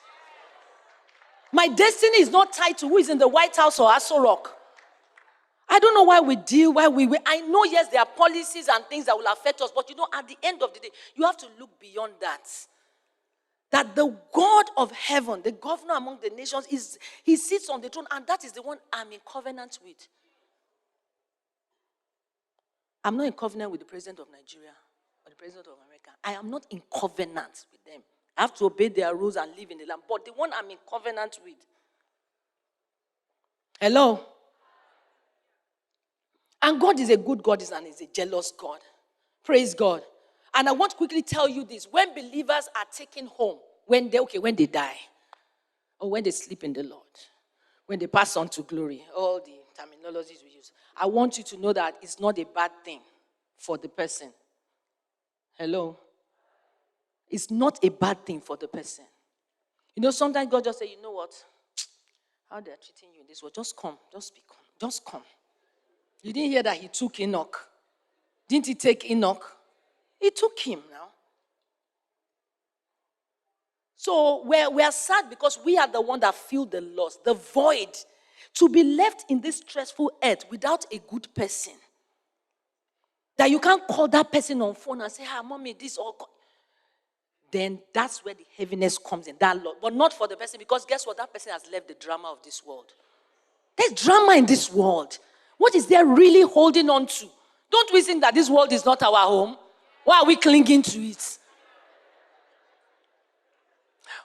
My 1.53 1.67
destiny 1.69 2.21
is 2.21 2.31
not 2.31 2.53
tied 2.53 2.79
to 2.79 2.89
who 2.89 2.99
is 2.99 3.09
in 3.11 3.19
the 3.19 3.29
White 3.29 3.57
House 3.57 3.79
or 3.79 3.91
Aso 3.91 4.23
Rock. 4.23 4.57
I 5.73 5.79
don't 5.79 5.95
know 5.95 6.03
why 6.03 6.19
we 6.21 6.35
deal, 6.35 6.73
why 6.73 6.89
we, 6.89 7.07
we, 7.07 7.17
I 7.25 7.41
know, 7.43 7.63
yes, 7.63 7.87
there 7.89 8.01
are 8.01 8.07
policies 8.07 8.67
and 8.69 8.85
things 8.87 9.07
that 9.07 9.17
will 9.17 9.33
affect 9.33 9.61
us, 9.61 9.71
but 9.73 9.89
you 9.89 9.95
know, 9.95 10.09
at 10.13 10.27
the 10.27 10.37
end 10.43 10.65
of 10.65 10.75
the 10.75 10.81
day, 10.81 10.89
you 11.15 11.25
have 11.25 11.37
to 11.37 11.47
look 11.61 11.71
beyond 11.79 12.15
that. 12.21 12.43
That 13.71 13.95
the 13.95 14.13
God 14.33 14.65
of 14.77 14.91
heaven, 14.91 15.43
the 15.45 15.53
governor 15.53 15.95
among 15.95 16.19
the 16.21 16.31
nations, 16.31 16.67
is 16.71 16.99
he 17.23 17.37
sits 17.37 17.71
on 17.71 17.81
the 17.81 17.89
throne, 17.89 18.07
and 18.11 18.27
that 18.27 18.45
is 18.45 18.51
the 18.51 18.63
one 18.63 18.79
I'm 18.93 19.13
in 19.13 19.21
covenant 19.25 19.79
with. 19.85 20.09
I'm 23.05 23.17
not 23.17 23.27
in 23.27 23.33
covenant 23.33 23.71
with 23.71 23.79
the 23.79 23.87
president 23.87 24.19
of 24.19 24.27
Nigeria 24.33 24.73
or 25.25 25.31
the 25.31 25.37
president 25.37 25.69
of 25.69 25.75
America. 25.87 26.11
I 26.25 26.33
am 26.33 26.51
not 26.51 26.67
in 26.71 26.83
covenant 26.93 27.67
with 27.71 27.85
them. 27.85 28.03
I 28.37 28.41
have 28.41 28.55
to 28.57 28.65
obey 28.65 28.89
their 28.89 29.15
rules 29.15 29.37
and 29.37 29.57
live 29.57 29.71
in 29.71 29.79
the 29.79 29.87
land. 29.87 30.03
But 30.09 30.25
the 30.25 30.33
one 30.33 30.51
I'm 30.53 30.69
in 30.69 30.79
covenant 30.89 31.39
with. 31.45 31.55
Hello? 33.81 34.27
And 36.63 36.81
God 36.81 37.01
is 37.01 37.11
a 37.11 37.17
good 37.17 37.43
God 37.43 37.63
and 37.75 37.87
is 37.87 38.01
a 38.01 38.07
jealous 38.07 38.53
God. 38.57 38.81
Praise 39.45 39.75
God. 39.75 40.03
And 40.55 40.69
I 40.69 40.73
want 40.73 40.93
to 40.93 40.97
quickly 40.97 41.23
tell 41.23 41.49
you 41.49 41.65
this. 41.65 41.87
When 41.91 42.15
believers 42.15 42.69
are 42.77 42.85
taken 42.93 43.27
home, 43.27 43.59
when 43.87 44.11
they 44.11 44.19
okay, 44.21 44.39
when 44.39 44.57
they 44.57 44.67
die, 44.67 44.97
or 45.99 46.11
when 46.11 46.25
they 46.25 46.31
sleep 46.31 46.65
in 46.65 46.73
the 46.73 46.83
Lord, 46.83 47.03
when 47.87 47.99
they 47.99 48.07
pass 48.07 48.37
on 48.37 48.49
to 48.51 48.63
glory, 48.63 49.03
all 49.17 49.41
the 49.41 49.53
terminologies 49.81 50.43
we 50.45 50.51
use. 50.51 50.73
I 50.97 51.07
want 51.07 51.39
you 51.39 51.45
to 51.45 51.57
know 51.57 51.73
that 51.73 51.97
it's 52.03 52.21
not 52.21 52.39
a 52.39 52.45
bad 52.45 52.71
thing 52.85 53.01
for 53.57 53.79
the 53.79 53.89
person. 53.89 54.31
Hello? 55.59 55.99
It's 57.29 57.51
not 57.51 57.79
a 57.85 57.91
bad 57.91 58.25
thing 58.27 58.41
for 58.41 58.57
the 58.57 58.69
person. 58.69 59.05
You 59.95 60.03
know, 60.03 60.11
sometimes 60.11 60.51
God 60.51 60.65
just 60.65 60.79
say, 60.79 60.91
you 60.91 61.01
know 61.03 61.13
what? 61.13 61.33
How 62.51 62.61
they're 62.61 62.77
treating 62.77 63.15
you 63.15 63.21
in 63.21 63.27
this 63.29 63.43
world, 63.43 63.55
just 63.55 63.77
come, 63.77 63.97
just 64.13 64.35
be 64.35 64.43
calm, 64.49 64.65
just 64.81 65.05
come. 65.05 65.23
You 66.23 66.33
didn't 66.33 66.51
hear 66.51 66.63
that 66.63 66.77
he 66.77 66.89
took 66.89 67.19
Enoch. 67.21 67.69
Didn't 68.49 68.67
he 68.67 68.75
take 68.75 69.11
Enoch? 69.11 69.57
He 70.19 70.31
took 70.31 70.59
him 70.59 70.81
now. 70.91 71.09
So 73.97 74.43
we're, 74.45 74.71
we're 74.71 74.93
sad 74.93 75.31
because 75.31 75.59
we 75.65 75.79
are 75.79 75.89
the 75.89 76.01
one 76.01 76.21
that 76.21 76.35
feel 76.35 76.65
the 76.65 76.81
loss, 76.81 77.19
the 77.25 77.35
void, 77.35 77.97
to 78.55 78.69
be 78.69 78.83
left 78.83 79.31
in 79.31 79.41
this 79.41 79.59
stressful 79.59 80.13
earth 80.23 80.45
without 80.51 80.85
a 80.93 80.99
good 80.99 81.33
person. 81.35 81.75
That 83.37 83.51
you 83.51 83.61
can't 83.61 83.87
call 83.87 84.09
that 84.09 84.31
person 84.33 84.61
on 84.63 84.75
phone 84.75 85.01
and 85.01 85.13
say, 85.13 85.25
"Hi, 85.25 85.41
mommy, 85.43 85.75
this 85.75 85.97
all." 85.97 86.17
Then 87.51 87.81
that's 87.93 88.25
where 88.25 88.35
the 88.35 88.47
heaviness 88.57 88.99
comes 88.99 89.27
in. 89.27 89.37
That 89.39 89.63
lot, 89.63 89.77
but 89.81 89.95
not 89.95 90.13
for 90.13 90.29
the 90.29 90.37
person 90.37 90.59
because 90.59 90.85
guess 90.85 91.07
what? 91.07 91.17
That 91.17 91.33
person 91.33 91.53
has 91.53 91.63
left 91.71 91.89
the 91.89 91.95
drama 91.95 92.29
of 92.33 92.43
this 92.43 92.65
world. 92.65 92.93
There's 93.77 93.93
drama 93.93 94.35
in 94.37 94.47
this 94.47 94.73
world. 94.73 95.19
What 95.61 95.75
is 95.75 95.87
there 95.89 96.07
really 96.07 96.41
holding 96.41 96.89
on 96.89 97.07
to? 97.07 97.29
Don't 97.71 97.93
we 97.93 98.01
think 98.01 98.23
that 98.23 98.35
this 98.35 98.49
world 98.49 98.73
is 98.73 98.87
not 98.87 99.03
our 99.03 99.27
home? 99.27 99.59
Why 100.05 100.21
are 100.21 100.25
we 100.25 100.37
clinging 100.37 100.81
to 100.81 100.99
it? 100.99 101.39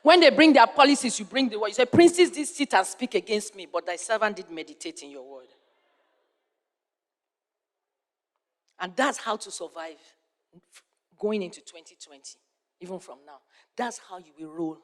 When 0.02 0.21
they 0.21 0.30
bring 0.30 0.54
their 0.54 0.65
policies, 0.65 1.19
you 1.19 1.26
bring 1.26 1.50
the 1.50 1.60
word. 1.60 1.67
You 1.67 1.74
say, 1.74 1.86
Princes 1.88 2.32
did 2.32 2.48
sit 2.48 2.74
and 2.74 2.88
speak 2.88 3.15
against 3.15 3.54
me, 3.54 3.67
but 3.69 3.86
thy 3.86 3.98
servant 3.98 4.38
did 4.38 4.50
meditate 4.50 5.04
in 5.04 5.12
your 5.12 5.30
word. 5.30 5.50
And 8.80 8.95
that's 8.95 9.17
how 9.17 9.36
to 9.36 9.52
survive 9.52 10.00
going 11.19 11.43
into 11.43 11.60
2020, 11.60 12.38
even 12.80 13.00
from 13.00 13.17
now. 13.28 13.39
That's 13.76 14.00
how 14.10 14.19
you 14.19 14.32
will 14.39 14.54
roll. 14.54 14.78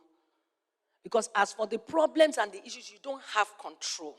Because 1.01 1.29
as 1.33 1.53
for 1.53 1.65
the 1.65 1.79
problems 1.79 2.37
and 2.37 2.51
the 2.51 2.61
issues, 2.65 2.91
you 2.91 2.97
don't 3.01 3.21
have 3.35 3.47
control. 3.57 4.17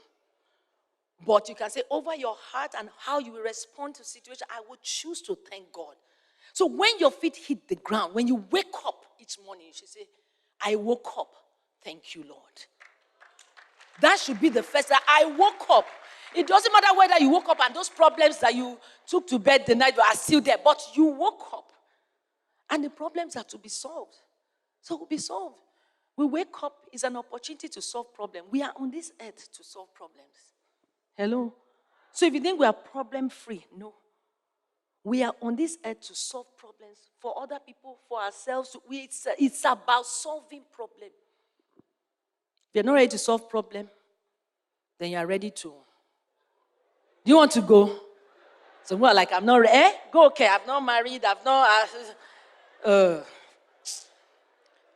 But 1.24 1.48
you 1.48 1.54
can 1.54 1.70
say 1.70 1.82
over 1.90 2.14
your 2.16 2.36
heart 2.38 2.72
and 2.78 2.88
how 2.98 3.18
you 3.18 3.32
will 3.32 3.42
respond 3.42 3.94
to 3.96 4.04
situation, 4.04 4.46
I 4.50 4.60
would 4.68 4.82
choose 4.82 5.22
to 5.22 5.36
thank 5.48 5.72
God. 5.72 5.94
So 6.52 6.66
when 6.66 6.98
your 6.98 7.10
feet 7.10 7.36
hit 7.36 7.68
the 7.68 7.76
ground, 7.76 8.14
when 8.14 8.26
you 8.26 8.44
wake 8.50 8.74
up 8.84 9.06
each 9.20 9.38
morning, 9.44 9.66
you 9.68 9.72
should 9.72 9.88
say, 9.88 10.06
I 10.60 10.76
woke 10.76 11.08
up. 11.18 11.34
Thank 11.82 12.14
you, 12.14 12.24
Lord. 12.28 12.40
That 14.00 14.18
should 14.18 14.40
be 14.40 14.48
the 14.48 14.62
first. 14.62 14.92
I 15.08 15.24
woke 15.26 15.66
up. 15.70 15.86
It 16.34 16.46
doesn't 16.46 16.72
matter 16.72 16.96
whether 16.96 17.18
you 17.18 17.30
woke 17.30 17.48
up 17.48 17.58
and 17.64 17.74
those 17.74 17.88
problems 17.88 18.38
that 18.38 18.54
you 18.54 18.78
took 19.06 19.26
to 19.28 19.38
bed 19.38 19.64
the 19.66 19.74
night 19.74 19.98
are 19.98 20.14
still 20.14 20.40
there, 20.40 20.56
but 20.62 20.80
you 20.94 21.04
woke 21.04 21.44
up. 21.52 21.72
And 22.70 22.82
the 22.82 22.90
problems 22.90 23.36
are 23.36 23.44
to 23.44 23.58
be 23.58 23.68
solved. 23.68 24.16
So 24.80 24.96
will 24.96 25.06
be 25.06 25.18
solved. 25.18 25.58
We 26.16 26.26
wake 26.26 26.62
up 26.62 26.86
is 26.92 27.04
an 27.04 27.16
opportunity 27.16 27.68
to 27.68 27.82
solve 27.82 28.12
problems. 28.14 28.46
We 28.50 28.62
are 28.62 28.72
on 28.76 28.90
this 28.90 29.12
earth 29.20 29.52
to 29.52 29.64
solve 29.64 29.94
problems. 29.94 30.52
Hello? 31.16 31.54
So 32.12 32.26
if 32.26 32.34
you 32.34 32.40
think 32.40 32.60
we 32.60 32.66
are 32.66 32.72
problem 32.72 33.28
free, 33.28 33.64
no. 33.76 33.94
We 35.04 35.22
are 35.24 35.34
on 35.42 35.56
this 35.56 35.78
earth 35.84 36.00
to 36.02 36.14
solve 36.14 36.46
problems 36.56 36.98
for 37.18 37.42
other 37.42 37.58
people, 37.64 37.98
for 38.08 38.20
ourselves. 38.20 38.76
We, 38.88 38.98
it's, 38.98 39.26
it's 39.38 39.64
about 39.64 40.06
solving 40.06 40.62
problems. 40.72 41.12
If 41.76 42.74
you're 42.74 42.84
not 42.84 42.94
ready 42.94 43.08
to 43.08 43.18
solve 43.18 43.50
problem, 43.50 43.88
then 44.98 45.10
you 45.10 45.18
are 45.18 45.26
ready 45.26 45.50
to. 45.50 45.68
Do 47.24 47.30
you 47.30 47.36
want 47.36 47.50
to 47.52 47.62
go? 47.62 47.98
So 48.84 48.96
more 48.96 49.14
like 49.14 49.32
I'm 49.32 49.44
not 49.44 49.60
ready. 49.60 49.72
Eh? 49.72 49.92
Go 50.12 50.26
okay. 50.26 50.48
I'm 50.48 50.66
not 50.66 50.80
married. 50.80 51.24
I've 51.24 51.44
not. 51.44 51.68
Uh, 52.84 52.88
uh, 52.88 53.24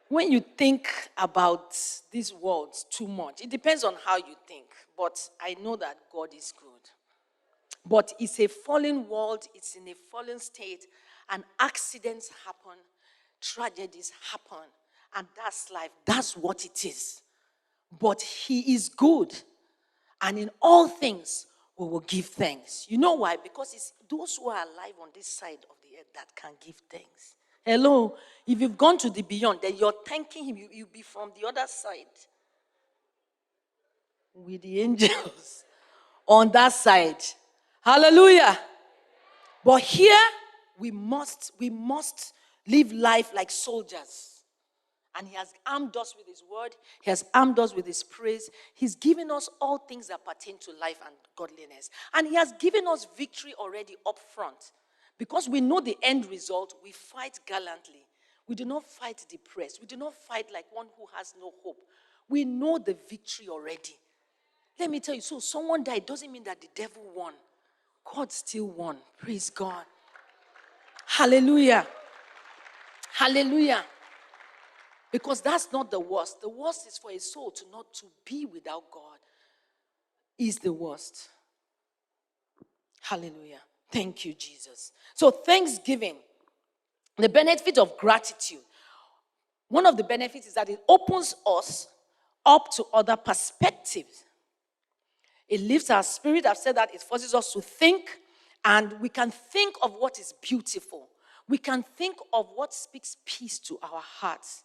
when 0.08 0.30
you 0.30 0.40
think 0.40 0.88
about 1.16 1.76
these 2.10 2.32
words 2.32 2.86
too 2.88 3.08
much, 3.08 3.40
it 3.42 3.50
depends 3.50 3.84
on 3.84 3.94
how 4.04 4.16
you 4.16 4.36
think. 4.46 4.65
But 4.96 5.18
I 5.40 5.56
know 5.62 5.76
that 5.76 5.98
God 6.12 6.30
is 6.34 6.52
good. 6.58 6.90
But 7.84 8.12
it's 8.18 8.40
a 8.40 8.48
fallen 8.48 9.08
world, 9.08 9.46
it's 9.54 9.76
in 9.76 9.86
a 9.88 9.94
fallen 10.10 10.40
state, 10.40 10.86
and 11.30 11.44
accidents 11.60 12.30
happen, 12.44 12.78
tragedies 13.40 14.12
happen, 14.32 14.66
and 15.14 15.26
that's 15.36 15.70
life. 15.70 15.90
That's 16.04 16.36
what 16.36 16.64
it 16.64 16.84
is. 16.84 17.22
But 17.96 18.22
He 18.22 18.74
is 18.74 18.88
good, 18.88 19.34
and 20.20 20.38
in 20.38 20.50
all 20.60 20.88
things, 20.88 21.46
we 21.76 21.86
will 21.86 22.00
give 22.00 22.26
thanks. 22.26 22.86
You 22.88 22.98
know 22.98 23.14
why? 23.14 23.36
Because 23.36 23.74
it's 23.74 23.92
those 24.08 24.36
who 24.36 24.48
are 24.48 24.64
alive 24.64 24.94
on 25.00 25.10
this 25.14 25.26
side 25.26 25.64
of 25.70 25.76
the 25.82 25.98
earth 25.98 26.12
that 26.14 26.34
can 26.34 26.52
give 26.64 26.76
thanks. 26.90 27.36
Hello? 27.64 28.16
If 28.46 28.60
you've 28.60 28.78
gone 28.78 28.98
to 28.98 29.10
the 29.10 29.22
beyond, 29.22 29.60
then 29.62 29.76
you're 29.76 29.94
thanking 30.06 30.46
Him, 30.46 30.56
you, 30.56 30.68
you'll 30.72 30.88
be 30.92 31.02
from 31.02 31.32
the 31.40 31.46
other 31.46 31.66
side 31.66 32.06
with 34.36 34.62
the 34.62 34.80
angels 34.80 35.64
on 36.26 36.50
that 36.52 36.72
side. 36.72 37.22
Hallelujah. 37.80 38.58
But 39.64 39.80
here 39.80 40.18
we 40.78 40.90
must, 40.90 41.52
we 41.58 41.70
must 41.70 42.32
live 42.66 42.92
life 42.92 43.32
like 43.34 43.50
soldiers. 43.50 44.32
And 45.18 45.26
he 45.26 45.34
has 45.36 45.54
armed 45.66 45.96
us 45.96 46.14
with 46.16 46.26
his 46.26 46.42
word, 46.50 46.76
he 47.00 47.10
has 47.10 47.24
armed 47.32 47.58
us 47.58 47.74
with 47.74 47.86
his 47.86 48.02
praise. 48.02 48.50
He's 48.74 48.94
given 48.94 49.30
us 49.30 49.48
all 49.62 49.78
things 49.78 50.08
that 50.08 50.26
pertain 50.26 50.58
to 50.58 50.72
life 50.78 51.00
and 51.06 51.14
godliness. 51.36 51.88
And 52.12 52.26
he 52.26 52.34
has 52.34 52.52
given 52.58 52.86
us 52.86 53.06
victory 53.16 53.54
already 53.58 53.96
up 54.06 54.18
front. 54.18 54.72
Because 55.18 55.48
we 55.48 55.62
know 55.62 55.80
the 55.80 55.96
end 56.02 56.26
result, 56.26 56.74
we 56.82 56.92
fight 56.92 57.40
gallantly. 57.46 58.06
We 58.46 58.54
do 58.54 58.66
not 58.66 58.84
fight 58.84 59.24
depressed. 59.28 59.80
We 59.80 59.86
do 59.86 59.96
not 59.96 60.14
fight 60.14 60.46
like 60.52 60.66
one 60.70 60.86
who 60.98 61.06
has 61.16 61.34
no 61.40 61.52
hope. 61.64 61.78
We 62.28 62.44
know 62.44 62.78
the 62.78 62.96
victory 63.08 63.48
already. 63.48 63.96
Let 64.78 64.90
me 64.90 65.00
tell 65.00 65.14
you 65.14 65.20
so, 65.20 65.38
someone 65.38 65.82
died 65.82 66.04
doesn't 66.06 66.30
mean 66.30 66.44
that 66.44 66.60
the 66.60 66.68
devil 66.74 67.02
won. 67.14 67.32
God 68.04 68.30
still 68.30 68.66
won. 68.66 68.98
Praise 69.18 69.50
God. 69.50 69.84
Hallelujah. 71.06 71.86
Hallelujah. 73.12 73.84
Because 75.10 75.40
that's 75.40 75.72
not 75.72 75.90
the 75.90 76.00
worst. 76.00 76.40
The 76.40 76.48
worst 76.48 76.86
is 76.86 76.98
for 76.98 77.10
a 77.10 77.18
soul 77.18 77.50
to 77.52 77.64
not 77.72 77.92
to 77.94 78.06
be 78.24 78.44
without 78.44 78.90
God 78.90 79.18
is 80.38 80.58
the 80.58 80.72
worst. 80.72 81.28
Hallelujah. 83.00 83.60
Thank 83.90 84.24
you, 84.24 84.34
Jesus. 84.34 84.92
So, 85.14 85.30
thanksgiving, 85.30 86.16
the 87.16 87.28
benefit 87.28 87.78
of 87.78 87.96
gratitude. 87.96 88.60
One 89.68 89.86
of 89.86 89.96
the 89.96 90.04
benefits 90.04 90.46
is 90.46 90.54
that 90.54 90.68
it 90.68 90.80
opens 90.88 91.34
us 91.46 91.88
up 92.44 92.70
to 92.72 92.84
other 92.92 93.16
perspectives. 93.16 94.25
It 95.48 95.60
lifts 95.60 95.90
our 95.90 96.02
spirit. 96.02 96.46
I've 96.46 96.56
said 96.56 96.76
that 96.76 96.94
it 96.94 97.02
forces 97.02 97.34
us 97.34 97.52
to 97.52 97.60
think 97.60 98.18
And 98.66 98.98
we 99.00 99.08
can 99.08 99.30
think 99.30 99.76
of 99.80 99.94
what 99.94 100.18
is 100.18 100.34
beautiful. 100.42 101.08
We 101.48 101.56
can 101.56 101.84
think 101.84 102.16
of 102.32 102.48
what 102.52 102.74
speaks 102.74 103.16
peace 103.24 103.60
to 103.60 103.78
our 103.80 104.02
hearts. 104.02 104.64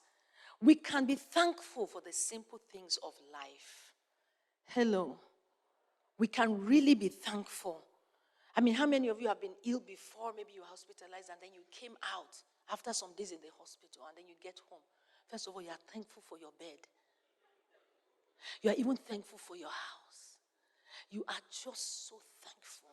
We 0.60 0.74
can 0.74 1.06
be 1.06 1.14
thankful 1.14 1.86
for 1.86 2.02
the 2.04 2.12
simple 2.12 2.60
things 2.72 2.98
of 3.06 3.14
life. 3.32 3.94
Hello. 4.66 5.20
We 6.18 6.26
can 6.26 6.66
really 6.66 6.96
be 6.96 7.10
thankful. 7.10 7.84
I 8.58 8.62
mean, 8.62 8.74
how 8.74 8.88
many 8.88 9.08
of 9.10 9.22
you 9.22 9.28
have 9.28 9.40
been 9.40 9.54
ill 9.66 9.82
before? 9.82 10.32
Maybe 10.36 10.54
you 10.56 10.62
were 10.62 10.68
hospitalized 10.68 11.30
and 11.30 11.38
then 11.40 11.52
you 11.54 11.62
came 11.70 11.96
out 12.16 12.36
after 12.74 12.94
some 12.94 13.10
days 13.16 13.32
in 13.32 13.38
the 13.44 13.52
hospital 13.60 14.02
and 14.08 14.18
then 14.18 14.26
you 14.28 14.34
get 14.42 14.60
home. 14.68 14.82
First 15.30 15.48
of 15.48 15.54
all, 15.54 15.62
you 15.62 15.70
are 15.70 15.84
thankful 15.94 16.24
for 16.28 16.40
your 16.40 16.52
bed. 16.58 16.82
You 18.64 18.72
are 18.72 18.76
even 18.76 18.96
thankful 18.96 19.38
for 19.38 19.56
your 19.56 19.70
house. 19.70 20.01
You 21.10 21.24
are 21.28 21.42
just 21.50 22.08
so 22.10 22.18
thankful. 22.42 22.90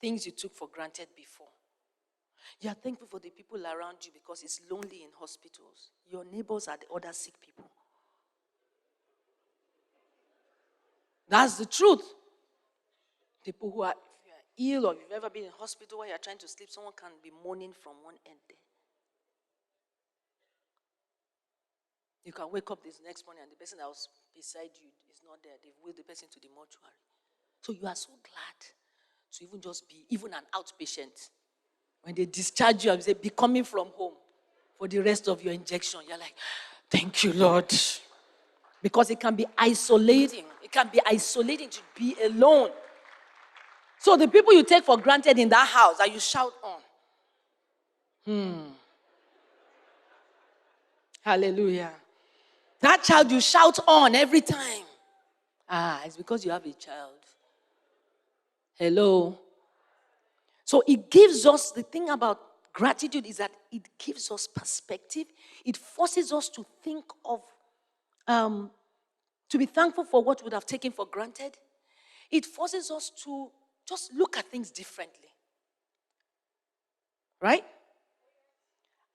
Things 0.00 0.26
you 0.26 0.32
took 0.32 0.54
for 0.54 0.68
granted 0.72 1.08
before. 1.16 1.48
You 2.60 2.70
are 2.70 2.74
thankful 2.74 3.06
for 3.06 3.18
the 3.18 3.30
people 3.30 3.64
around 3.64 3.98
you 4.04 4.10
because 4.12 4.42
it's 4.42 4.60
lonely 4.70 5.02
in 5.02 5.10
hospitals. 5.18 5.90
Your 6.10 6.24
neighbors 6.24 6.68
are 6.68 6.76
the 6.76 6.92
other 6.94 7.12
sick 7.12 7.34
people. 7.40 7.70
That's 11.28 11.56
the 11.56 11.66
truth. 11.66 12.02
People 13.44 13.70
who 13.70 13.82
are, 13.82 13.94
if 14.54 14.60
you 14.60 14.74
are 14.76 14.82
ill 14.82 14.86
or 14.86 14.94
you've 14.94 15.12
ever 15.12 15.30
been 15.30 15.44
in 15.44 15.50
hospital 15.58 15.98
while 15.98 16.08
you're 16.08 16.18
trying 16.18 16.38
to 16.38 16.48
sleep, 16.48 16.70
someone 16.70 16.92
can 16.96 17.10
be 17.22 17.30
moaning 17.44 17.72
from 17.72 17.94
one 18.04 18.14
end 18.26 18.38
there. 18.48 18.56
You 22.24 22.32
can 22.32 22.50
wake 22.52 22.70
up 22.70 22.82
this 22.84 23.00
next 23.04 23.26
morning 23.26 23.42
and 23.42 23.50
the 23.50 23.56
person 23.56 23.78
that 23.78 23.88
was 23.88 24.08
beside 24.34 24.70
you 24.80 24.88
is 25.12 25.22
not 25.26 25.38
there. 25.42 25.54
They've 25.62 25.72
wheeled 25.82 25.96
the 25.96 26.04
person 26.04 26.28
to 26.32 26.40
the 26.40 26.48
mortuary. 26.54 26.94
So 27.62 27.72
you 27.72 27.86
are 27.86 27.96
so 27.96 28.10
glad 28.22 28.58
to 29.32 29.44
even 29.44 29.60
just 29.60 29.88
be 29.88 30.04
even 30.10 30.32
an 30.34 30.42
outpatient. 30.54 31.30
When 32.02 32.14
they 32.14 32.26
discharge 32.26 32.84
you 32.84 32.92
and 32.92 33.02
say, 33.02 33.14
be 33.14 33.30
coming 33.30 33.64
from 33.64 33.88
home 33.96 34.14
for 34.78 34.88
the 34.88 34.98
rest 35.00 35.28
of 35.28 35.42
your 35.42 35.52
injection, 35.52 36.00
you're 36.08 36.18
like, 36.18 36.34
thank 36.90 37.24
you, 37.24 37.32
Lord. 37.32 37.72
Because 38.82 39.10
it 39.10 39.20
can 39.20 39.34
be 39.34 39.46
isolating. 39.56 40.44
It 40.62 40.70
can 40.70 40.90
be 40.92 41.00
isolating 41.06 41.70
to 41.70 41.80
be 41.96 42.16
alone. 42.24 42.70
So 43.98 44.16
the 44.16 44.26
people 44.26 44.52
you 44.52 44.64
take 44.64 44.84
for 44.84 44.96
granted 44.96 45.38
in 45.38 45.48
that 45.50 45.68
house 45.68 45.98
that 45.98 46.12
you 46.12 46.18
shout 46.18 46.52
on. 46.62 46.80
Hmm. 48.24 48.70
Hallelujah. 51.24 51.92
That 52.82 53.04
child 53.04 53.30
you 53.30 53.40
shout 53.40 53.78
on 53.86 54.14
every 54.16 54.40
time. 54.40 54.82
Ah, 55.68 56.02
it's 56.04 56.16
because 56.16 56.44
you 56.44 56.50
have 56.50 56.66
a 56.66 56.72
child. 56.72 57.14
Hello. 58.74 59.38
So 60.64 60.82
it 60.86 61.08
gives 61.08 61.46
us 61.46 61.70
the 61.70 61.84
thing 61.84 62.10
about 62.10 62.40
gratitude 62.72 63.24
is 63.26 63.36
that 63.36 63.52
it 63.70 63.88
gives 63.98 64.30
us 64.32 64.48
perspective. 64.48 65.26
It 65.64 65.76
forces 65.76 66.32
us 66.32 66.48
to 66.50 66.66
think 66.82 67.04
of, 67.24 67.42
um, 68.26 68.70
to 69.48 69.58
be 69.58 69.66
thankful 69.66 70.04
for 70.04 70.24
what 70.24 70.40
we 70.40 70.44
would 70.44 70.52
have 70.52 70.66
taken 70.66 70.90
for 70.90 71.06
granted. 71.06 71.56
It 72.32 72.44
forces 72.44 72.90
us 72.90 73.10
to 73.24 73.50
just 73.88 74.12
look 74.12 74.36
at 74.36 74.46
things 74.46 74.72
differently. 74.72 75.28
Right? 77.40 77.64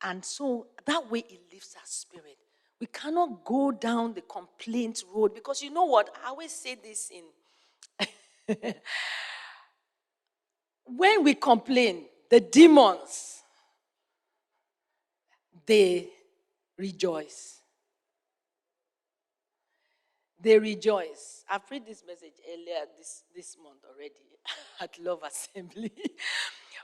And 0.02 0.24
so 0.24 0.68
that 0.86 1.12
way 1.12 1.20
it 1.20 1.42
lifts 1.52 1.76
our 1.76 1.86
spirit. 1.86 2.38
We 2.80 2.88
cannot 2.88 3.44
go 3.44 3.72
down 3.72 4.14
the 4.14 4.22
complaint 4.22 5.04
road 5.14 5.34
because 5.34 5.62
you 5.64 5.72
know 5.72 5.86
what? 5.86 6.14
I 6.24 6.30
always 6.30 6.52
say 6.52 6.76
this 6.76 7.12
in. 7.12 7.24
when 10.86 11.24
we 11.24 11.34
complain, 11.34 12.06
the 12.30 12.40
demons, 12.40 13.42
they 15.66 16.10
rejoice. 16.78 17.62
They 20.40 20.60
rejoice. 20.60 21.44
I've 21.50 21.62
read 21.72 21.86
this 21.86 22.04
message 22.06 22.34
earlier 22.48 22.86
this, 22.98 23.24
this 23.36 23.58
month 23.62 23.80
already 23.90 24.14
at 24.80 25.00
Love 25.00 25.24
Assembly. 25.24 25.92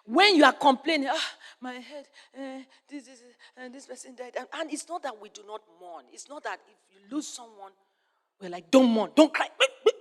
When 0.06 0.36
you 0.36 0.44
are 0.44 0.54
complaining, 0.54 1.08
ah, 1.10 1.32
my 1.62 1.74
head, 1.74 2.08
uh, 2.38 2.64
this, 2.90 3.06
this, 3.06 3.24
uh, 3.58 3.70
this 3.70 3.86
person 3.86 4.16
died. 4.16 4.34
And, 4.38 4.48
and, 4.54 4.72
it's 4.72 4.88
not 4.88 5.04
that 5.04 5.20
we 5.22 5.30
do 5.30 5.42
not 5.48 5.62
mourn. 5.80 6.06
It's 6.12 6.28
not 6.28 6.44
that 6.44 6.60
if 6.68 6.78
you 6.92 7.16
lose 7.16 7.28
someone, 7.28 7.72
we're 8.42 8.50
like, 8.50 8.70
don't 8.70 8.90
mourn, 8.90 9.12
don't 9.16 9.34
cry. 9.34 9.48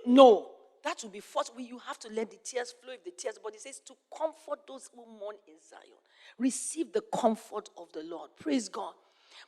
No, 0.05 0.49
that 0.83 1.01
will 1.01 1.09
be 1.09 1.21
forced. 1.21 1.53
You 1.57 1.79
have 1.79 1.97
to 1.99 2.09
let 2.09 2.29
the 2.29 2.37
tears 2.43 2.73
flow 2.83 2.93
if 2.93 3.03
the 3.03 3.11
tears, 3.11 3.39
but 3.41 3.53
it 3.53 3.61
says 3.61 3.79
to 3.85 3.93
comfort 4.15 4.67
those 4.67 4.89
who 4.93 5.05
mourn 5.05 5.35
in 5.47 5.53
Zion. 5.67 5.99
Receive 6.37 6.91
the 6.91 7.03
comfort 7.15 7.69
of 7.77 7.91
the 7.93 8.03
Lord. 8.03 8.31
Praise 8.37 8.67
God. 8.67 8.93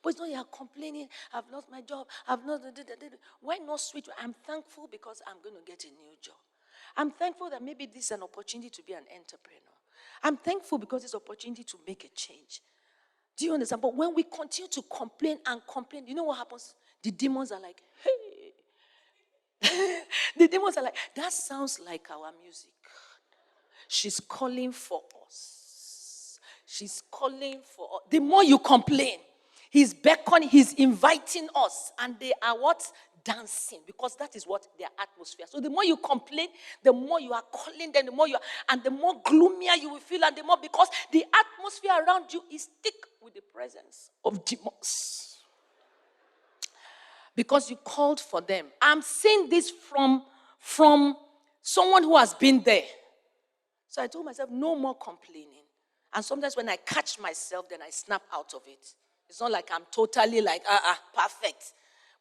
But 0.02 0.12
it's 0.12 0.20
not 0.20 0.30
you 0.30 0.36
are 0.36 0.46
complaining, 0.46 1.08
I've 1.34 1.50
lost 1.52 1.70
my 1.70 1.82
job, 1.82 2.08
I've 2.28 2.46
not. 2.46 2.62
Why 3.42 3.58
not 3.58 3.80
switch? 3.80 4.08
I'm 4.22 4.34
thankful 4.46 4.88
because 4.92 5.22
I'm 5.28 5.42
going 5.44 5.56
to 5.56 5.70
get 5.70 5.84
a 5.84 5.88
new 5.88 6.16
job. 6.22 6.36
I'm 6.98 7.12
thankful 7.12 7.50
that 7.50 7.62
maybe 7.62 7.86
this 7.86 8.06
is 8.06 8.12
an 8.12 8.24
opportunity 8.24 8.70
to 8.70 8.84
be 8.84 8.94
an 8.94 9.04
entrepreneur. 9.16 9.75
I'm 10.26 10.38
thankful 10.38 10.80
because 10.80 11.04
it's 11.04 11.14
opportunity 11.14 11.64
to 11.64 11.78
make 11.86 12.04
a 12.04 12.08
change. 12.08 12.62
Do 13.38 13.46
you 13.46 13.54
understand? 13.54 13.80
But 13.80 13.96
when 13.96 14.16
we 14.16 14.24
continue 14.24 14.68
to 14.70 14.82
complain 14.82 15.38
and 15.46 15.62
complain, 15.72 16.08
you 16.08 16.16
know 16.16 16.24
what 16.24 16.40
happens? 16.40 16.74
The 17.04 17.12
demons 17.12 17.52
are 17.52 17.62
like, 17.62 17.84
hey. 19.62 20.02
the 20.38 20.48
demons 20.48 20.78
are 20.78 20.84
like, 20.84 20.96
that 21.16 21.32
sounds 21.32 21.80
like 21.86 22.08
our 22.10 22.32
music. 22.42 22.72
She's 23.88 24.20
calling 24.20 24.72
for 24.72 25.04
us. 25.28 26.40
She's 26.66 27.04
calling 27.12 27.60
for 27.64 27.86
us. 27.98 28.02
The 28.10 28.20
more 28.20 28.44
you 28.44 28.58
complain, 28.58 29.20
he's 29.70 29.94
beckoning, 29.94 30.50
he's 30.50 30.74
inviting 30.74 31.50
us. 31.54 31.92
And 32.00 32.20
they 32.20 32.34
are 32.42 32.58
what? 32.60 32.92
Dancing 33.26 33.80
because 33.86 34.16
that 34.16 34.36
is 34.36 34.46
what 34.46 34.66
their 34.80 34.88
atmosphere. 35.02 35.48
So 35.50 35.60
the 35.60 35.70
more 35.70 35.84
you 35.84 35.98
complain, 35.98 36.48
the 36.82 36.94
more 36.94 37.20
you 37.20 37.34
are 37.34 37.44
calling 37.52 37.92
them, 37.92 38.06
the 38.06 38.12
more 38.12 38.28
you 38.28 38.36
are, 38.36 38.42
and 38.70 38.82
the 38.84 38.92
more 38.92 39.22
gloomier 39.26 39.74
you 39.74 39.90
will 39.90 40.00
feel, 40.00 40.24
and 40.24 40.36
the 40.38 40.44
more 40.44 40.58
because 40.62 40.88
the 41.12 41.26
atmosphere 41.26 41.92
around 42.08 42.32
you 42.32 42.42
is 42.54 42.70
thick 42.82 42.94
with 43.22 43.34
the 43.34 43.42
presence 43.54 44.12
of 44.24 44.46
demons. 44.46 45.40
Because 47.36 47.70
you 47.70 47.76
called 47.76 48.22
for 48.22 48.40
them. 48.40 48.68
I'm 48.82 49.02
saying 49.02 49.50
this 49.50 49.70
from, 49.70 50.24
from 50.58 51.18
someone 51.62 52.04
who 52.04 52.16
has 52.16 52.34
been 52.34 52.64
there. 52.64 52.86
So 53.90 54.02
I 54.02 54.08
told 54.08 54.26
myself, 54.26 54.50
no 54.50 54.76
more 54.76 54.96
complaining. 54.96 55.64
And 56.14 56.24
sometimes 56.24 56.56
when 56.56 56.70
I 56.70 56.78
catch 56.78 57.20
myself, 57.20 57.68
then 57.70 57.82
I 57.82 57.90
snap 57.90 58.22
out 58.34 58.54
of 58.54 58.62
it. 58.68 58.86
It's 59.28 59.42
not 59.42 59.52
like 59.52 59.70
I'm 59.74 59.84
totally 59.92 60.40
like, 60.40 60.62
ah, 60.70 60.76
uh, 60.76 60.92
uh, 60.92 61.24
perfect. 61.24 61.74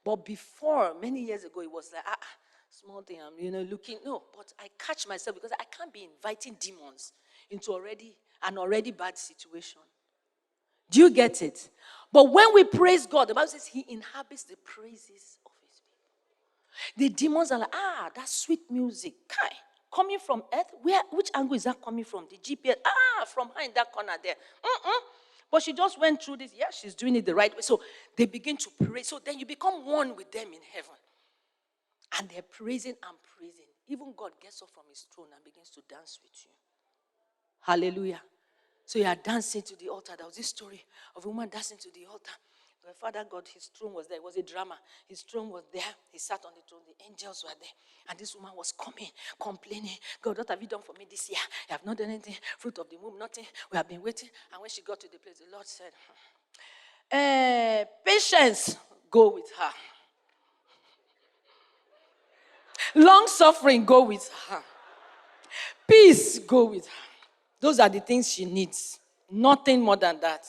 But 0.04 0.24
before, 0.24 0.94
many 1.00 1.22
years 1.22 1.44
ago, 1.44 1.62
it 1.62 1.72
was 1.72 1.90
like, 1.92 2.04
ah, 2.06 2.18
small 2.68 3.02
thing, 3.02 3.18
I'm, 3.24 3.42
you 3.42 3.50
know, 3.50 3.62
looking. 3.62 3.98
No, 4.04 4.22
but 4.36 4.52
I 4.58 4.68
catch 4.78 5.08
myself 5.08 5.36
because 5.36 5.52
I 5.58 5.64
can't 5.64 5.92
be 5.92 6.04
inviting 6.14 6.56
demons 6.60 7.12
into 7.50 7.72
already 7.72 8.16
an 8.42 8.58
already 8.58 8.90
bad 8.90 9.16
situation. 9.16 9.80
Do 10.90 11.00
you 11.00 11.10
get 11.10 11.40
it? 11.40 11.70
But 12.12 12.30
when 12.30 12.52
we 12.52 12.64
praise 12.64 13.06
God, 13.06 13.28
the 13.28 13.34
Bible 13.34 13.48
says 13.48 13.66
He 13.66 13.84
inhabits 13.88 14.44
the 14.44 14.56
praises 14.56 15.38
of 15.46 15.52
His 15.66 15.80
people. 15.88 16.98
The 16.98 17.08
demons 17.08 17.50
are 17.50 17.58
like, 17.60 17.74
ah, 17.74 18.10
that 18.14 18.28
sweet 18.28 18.70
music. 18.70 19.14
Kai, 19.26 19.50
coming 19.92 20.18
from 20.18 20.42
earth? 20.52 20.70
Where 20.82 21.02
which 21.10 21.30
angle 21.34 21.56
is 21.56 21.64
that 21.64 21.80
coming 21.82 22.04
from? 22.04 22.26
The 22.30 22.36
GPS. 22.36 22.76
Ah, 22.84 23.24
from 23.24 23.50
her 23.56 23.62
in 23.64 23.70
that 23.74 23.90
corner 23.90 24.12
there. 24.22 24.34
Mm-mm. 24.62 25.00
But 25.54 25.62
she 25.62 25.72
just 25.72 26.00
went 26.00 26.20
through 26.20 26.38
this. 26.38 26.50
Yeah, 26.52 26.64
she's 26.72 26.96
doing 26.96 27.14
it 27.14 27.24
the 27.24 27.32
right 27.32 27.54
way. 27.54 27.60
So 27.60 27.80
they 28.16 28.26
begin 28.26 28.56
to 28.56 28.70
pray. 28.84 29.04
So 29.04 29.20
then 29.24 29.38
you 29.38 29.46
become 29.46 29.86
one 29.86 30.16
with 30.16 30.32
them 30.32 30.48
in 30.48 30.58
heaven. 30.74 30.96
And 32.18 32.28
they're 32.28 32.42
praising 32.42 32.96
and 33.08 33.16
praising. 33.38 33.66
Even 33.86 34.14
God 34.16 34.32
gets 34.42 34.62
up 34.62 34.70
from 34.74 34.82
his 34.90 35.06
throne 35.14 35.28
and 35.32 35.44
begins 35.44 35.70
to 35.70 35.80
dance 35.88 36.18
with 36.24 36.32
you. 36.42 36.50
Hallelujah. 37.60 38.20
So 38.84 38.98
you 38.98 39.04
are 39.04 39.14
dancing 39.14 39.62
to 39.62 39.76
the 39.76 39.90
altar. 39.90 40.14
There 40.16 40.26
was 40.26 40.34
this 40.34 40.48
story 40.48 40.84
of 41.14 41.24
a 41.24 41.28
woman 41.28 41.48
dancing 41.48 41.78
to 41.78 41.88
the 41.94 42.06
altar. 42.06 42.32
The 42.86 42.94
Father 42.94 43.24
God, 43.28 43.48
his 43.52 43.66
throne 43.66 43.94
was 43.94 44.08
there. 44.08 44.18
It 44.18 44.24
was 44.24 44.36
a 44.36 44.42
drama. 44.42 44.78
His 45.08 45.22
throne 45.22 45.50
was 45.50 45.64
there. 45.72 45.82
He 46.12 46.18
sat 46.18 46.44
on 46.44 46.52
the 46.54 46.62
throne. 46.68 46.82
The 46.86 47.04
angels 47.06 47.44
were 47.44 47.54
there. 47.58 47.70
And 48.10 48.18
this 48.18 48.34
woman 48.34 48.52
was 48.56 48.72
coming, 48.72 49.08
complaining. 49.40 49.96
God, 50.20 50.36
what 50.38 50.48
have 50.48 50.60
you 50.60 50.68
done 50.68 50.82
for 50.82 50.92
me 50.98 51.06
this 51.10 51.30
year? 51.30 51.38
You 51.68 51.72
have 51.72 51.84
not 51.86 51.96
done 51.96 52.10
anything. 52.10 52.36
Fruit 52.58 52.78
of 52.78 52.90
the 52.90 52.96
womb, 52.96 53.18
nothing. 53.18 53.44
We 53.72 53.76
have 53.76 53.88
been 53.88 54.02
waiting. 54.02 54.28
And 54.52 54.60
when 54.60 54.68
she 54.68 54.82
got 54.82 55.00
to 55.00 55.08
the 55.10 55.18
place, 55.18 55.38
the 55.38 55.50
Lord 55.52 55.66
said, 55.66 55.92
uh, 57.10 57.84
Patience, 58.04 58.76
go 59.10 59.30
with 59.30 59.50
her. 59.58 59.70
Long 63.00 63.26
suffering, 63.28 63.84
go 63.84 64.04
with 64.04 64.30
her. 64.48 64.62
Peace, 65.88 66.38
go 66.40 66.64
with 66.66 66.86
her. 66.86 66.92
Those 67.60 67.80
are 67.80 67.88
the 67.88 68.00
things 68.00 68.32
she 68.32 68.44
needs. 68.44 69.00
Nothing 69.30 69.80
more 69.80 69.96
than 69.96 70.20
that. 70.20 70.46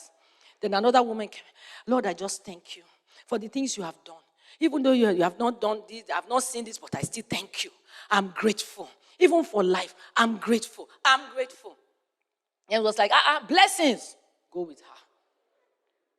Then 0.61 0.73
another 0.73 1.01
woman 1.01 1.27
came. 1.27 1.41
Lord, 1.87 2.05
I 2.05 2.13
just 2.13 2.43
thank 2.43 2.75
you 2.77 2.83
for 3.27 3.37
the 3.37 3.47
things 3.47 3.77
you 3.77 3.83
have 3.83 4.03
done. 4.03 4.15
Even 4.59 4.81
though 4.83 4.91
you, 4.93 5.07
have 5.21 5.37
not 5.37 5.59
done 5.59 5.81
this, 5.87 6.03
I 6.11 6.15
have 6.15 6.29
not 6.29 6.43
seen 6.43 6.65
this, 6.65 6.77
but 6.77 6.95
I 6.95 7.01
still 7.01 7.25
thank 7.29 7.63
you. 7.63 7.71
I'm 8.09 8.29
grateful. 8.29 8.89
even 9.19 9.43
for 9.43 9.63
life. 9.63 9.95
I'm 10.15 10.37
grateful. 10.37 10.89
I'm 11.03 11.21
grateful. 11.33 11.75
And 12.69 12.81
it 12.81 12.83
was 12.83 12.97
like, 12.97 13.11
ah, 13.13 13.37
uh-uh, 13.37 13.47
blessings, 13.47 14.15
go 14.51 14.61
with 14.61 14.79
her. 14.79 15.01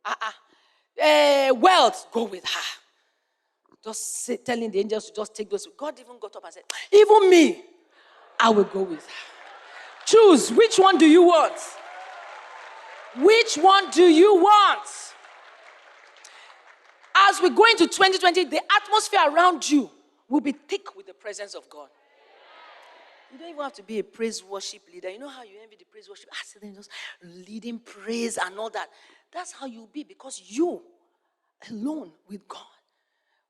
Ah, 0.04 0.16
uh-uh. 1.00 1.50
uh, 1.50 1.54
wealth, 1.54 2.06
go 2.12 2.24
with 2.24 2.44
her. 2.44 2.80
Just 3.82 4.24
say, 4.24 4.36
telling 4.36 4.70
the 4.70 4.80
angels 4.80 5.06
to 5.10 5.14
just 5.14 5.34
take 5.34 5.50
those. 5.50 5.66
God 5.76 5.98
even 5.98 6.18
got 6.20 6.34
up 6.36 6.44
and 6.44 6.54
said, 6.54 6.64
even 6.92 7.30
me, 7.30 7.62
I 8.38 8.50
will 8.50 8.64
go 8.64 8.82
with 8.82 9.06
her. 9.06 10.04
Choose, 10.04 10.50
which 10.52 10.76
one 10.76 10.98
do 10.98 11.06
you 11.06 11.22
want? 11.22 11.58
Which 13.16 13.56
one 13.56 13.90
do 13.90 14.04
you 14.04 14.36
want? 14.36 14.88
As 17.28 17.40
we 17.40 17.50
go 17.50 17.64
into 17.64 17.86
2020, 17.86 18.44
the 18.44 18.60
atmosphere 18.82 19.20
around 19.28 19.68
you 19.68 19.90
will 20.28 20.40
be 20.40 20.52
thick 20.52 20.96
with 20.96 21.06
the 21.06 21.14
presence 21.14 21.54
of 21.54 21.68
God. 21.68 21.88
You 23.32 23.38
don't 23.38 23.50
even 23.50 23.62
have 23.62 23.72
to 23.74 23.82
be 23.82 23.98
a 23.98 24.04
praise 24.04 24.44
worship 24.44 24.82
leader. 24.92 25.10
You 25.10 25.18
know 25.18 25.28
how 25.28 25.42
you 25.42 25.56
envy 25.62 25.76
the 25.76 25.84
praise 25.84 26.08
worship? 26.08 26.28
Ah, 26.32 26.38
I 26.40 26.44
said, 26.44 26.74
just 26.74 26.90
leading 27.22 27.78
praise 27.80 28.38
and 28.38 28.58
all 28.58 28.70
that. 28.70 28.88
That's 29.32 29.52
how 29.52 29.66
you'll 29.66 29.88
be 29.92 30.04
because 30.04 30.40
you 30.46 30.82
alone 31.70 32.12
with 32.28 32.46
God. 32.46 32.62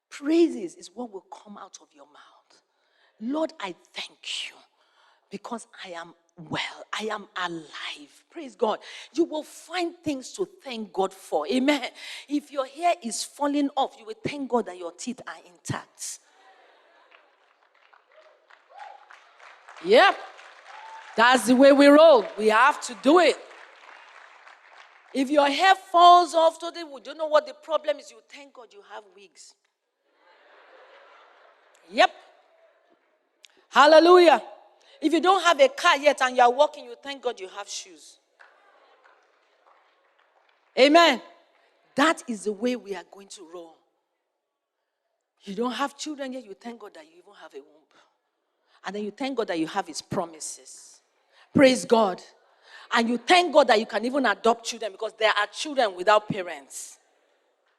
Praises 0.08 0.74
is 0.76 0.90
what 0.94 1.12
will 1.12 1.26
come 1.30 1.58
out 1.58 1.78
of 1.82 1.88
your 1.92 2.06
mouth. 2.06 2.62
Lord, 3.20 3.52
I 3.60 3.74
thank 3.92 4.48
you 4.48 4.56
because 5.30 5.66
I 5.84 5.90
am 5.90 6.14
well. 6.36 6.84
I 6.98 7.04
am 7.04 7.26
alive. 7.36 8.24
Praise 8.30 8.54
God. 8.54 8.80
You 9.14 9.24
will 9.24 9.42
find 9.42 9.94
things 10.02 10.32
to 10.32 10.48
thank 10.62 10.92
God 10.92 11.12
for. 11.12 11.46
Amen. 11.48 11.88
If 12.28 12.52
your 12.52 12.66
hair 12.66 12.94
is 13.02 13.24
falling 13.24 13.70
off, 13.76 13.96
you 13.98 14.06
will 14.06 14.14
thank 14.22 14.50
God 14.50 14.66
that 14.66 14.78
your 14.78 14.92
teeth 14.92 15.20
are 15.26 15.34
intact. 15.46 16.18
Yep. 19.84 20.16
That's 21.16 21.46
the 21.46 21.56
way 21.56 21.72
we 21.72 21.86
roll. 21.86 22.26
We 22.36 22.48
have 22.48 22.80
to 22.82 22.96
do 23.02 23.20
it. 23.20 23.38
If 25.14 25.30
your 25.30 25.48
hair 25.48 25.74
falls 25.74 26.34
off 26.34 26.58
today, 26.58 26.82
we 26.84 27.00
don't 27.00 27.16
know 27.16 27.26
what 27.26 27.46
the 27.46 27.54
problem 27.54 27.98
is. 27.98 28.10
You 28.10 28.18
thank 28.28 28.52
God 28.52 28.66
you 28.70 28.82
have 28.92 29.02
wigs. 29.14 29.54
Yep. 31.90 32.10
Hallelujah. 33.70 34.42
If 35.00 35.12
you 35.12 35.20
don't 35.20 35.42
have 35.42 35.60
a 35.60 35.68
car 35.68 35.96
yet 35.96 36.20
and 36.22 36.36
you 36.36 36.42
are 36.42 36.52
walking, 36.52 36.84
you 36.84 36.94
thank 37.02 37.22
God 37.22 37.38
you 37.38 37.48
have 37.48 37.68
shoes. 37.68 38.18
Amen. 40.78 41.20
That 41.94 42.22
is 42.28 42.44
the 42.44 42.52
way 42.52 42.76
we 42.76 42.94
are 42.94 43.04
going 43.10 43.28
to 43.28 43.46
roll. 43.52 43.76
You 45.42 45.54
don't 45.54 45.72
have 45.72 45.96
children 45.96 46.32
yet, 46.32 46.44
you 46.44 46.54
thank 46.54 46.80
God 46.80 46.94
that 46.94 47.04
you 47.04 47.12
even 47.18 47.32
have 47.40 47.54
a 47.54 47.58
womb. 47.58 47.86
And 48.84 48.94
then 48.94 49.04
you 49.04 49.10
thank 49.10 49.36
God 49.36 49.48
that 49.48 49.58
you 49.58 49.66
have 49.66 49.86
His 49.86 50.00
promises. 50.00 51.00
Praise 51.52 51.84
God. 51.84 52.22
And 52.92 53.08
you 53.08 53.18
thank 53.18 53.52
God 53.52 53.66
that 53.68 53.80
you 53.80 53.86
can 53.86 54.04
even 54.04 54.26
adopt 54.26 54.64
children 54.64 54.92
because 54.92 55.12
there 55.18 55.30
are 55.30 55.46
children 55.48 55.96
without 55.96 56.28
parents. 56.28 56.98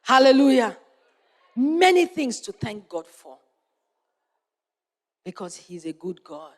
Hallelujah. 0.02 0.76
Many 1.56 2.06
things 2.06 2.40
to 2.40 2.52
thank 2.52 2.88
God 2.88 3.06
for 3.06 3.38
because 5.24 5.56
He's 5.56 5.86
a 5.86 5.92
good 5.92 6.22
God. 6.22 6.52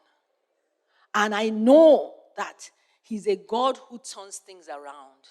And 1.14 1.34
I 1.34 1.50
know 1.50 2.14
that 2.36 2.70
He's 3.02 3.26
a 3.26 3.36
God 3.36 3.78
who 3.88 3.98
turns 3.98 4.38
things 4.38 4.68
around. 4.68 5.26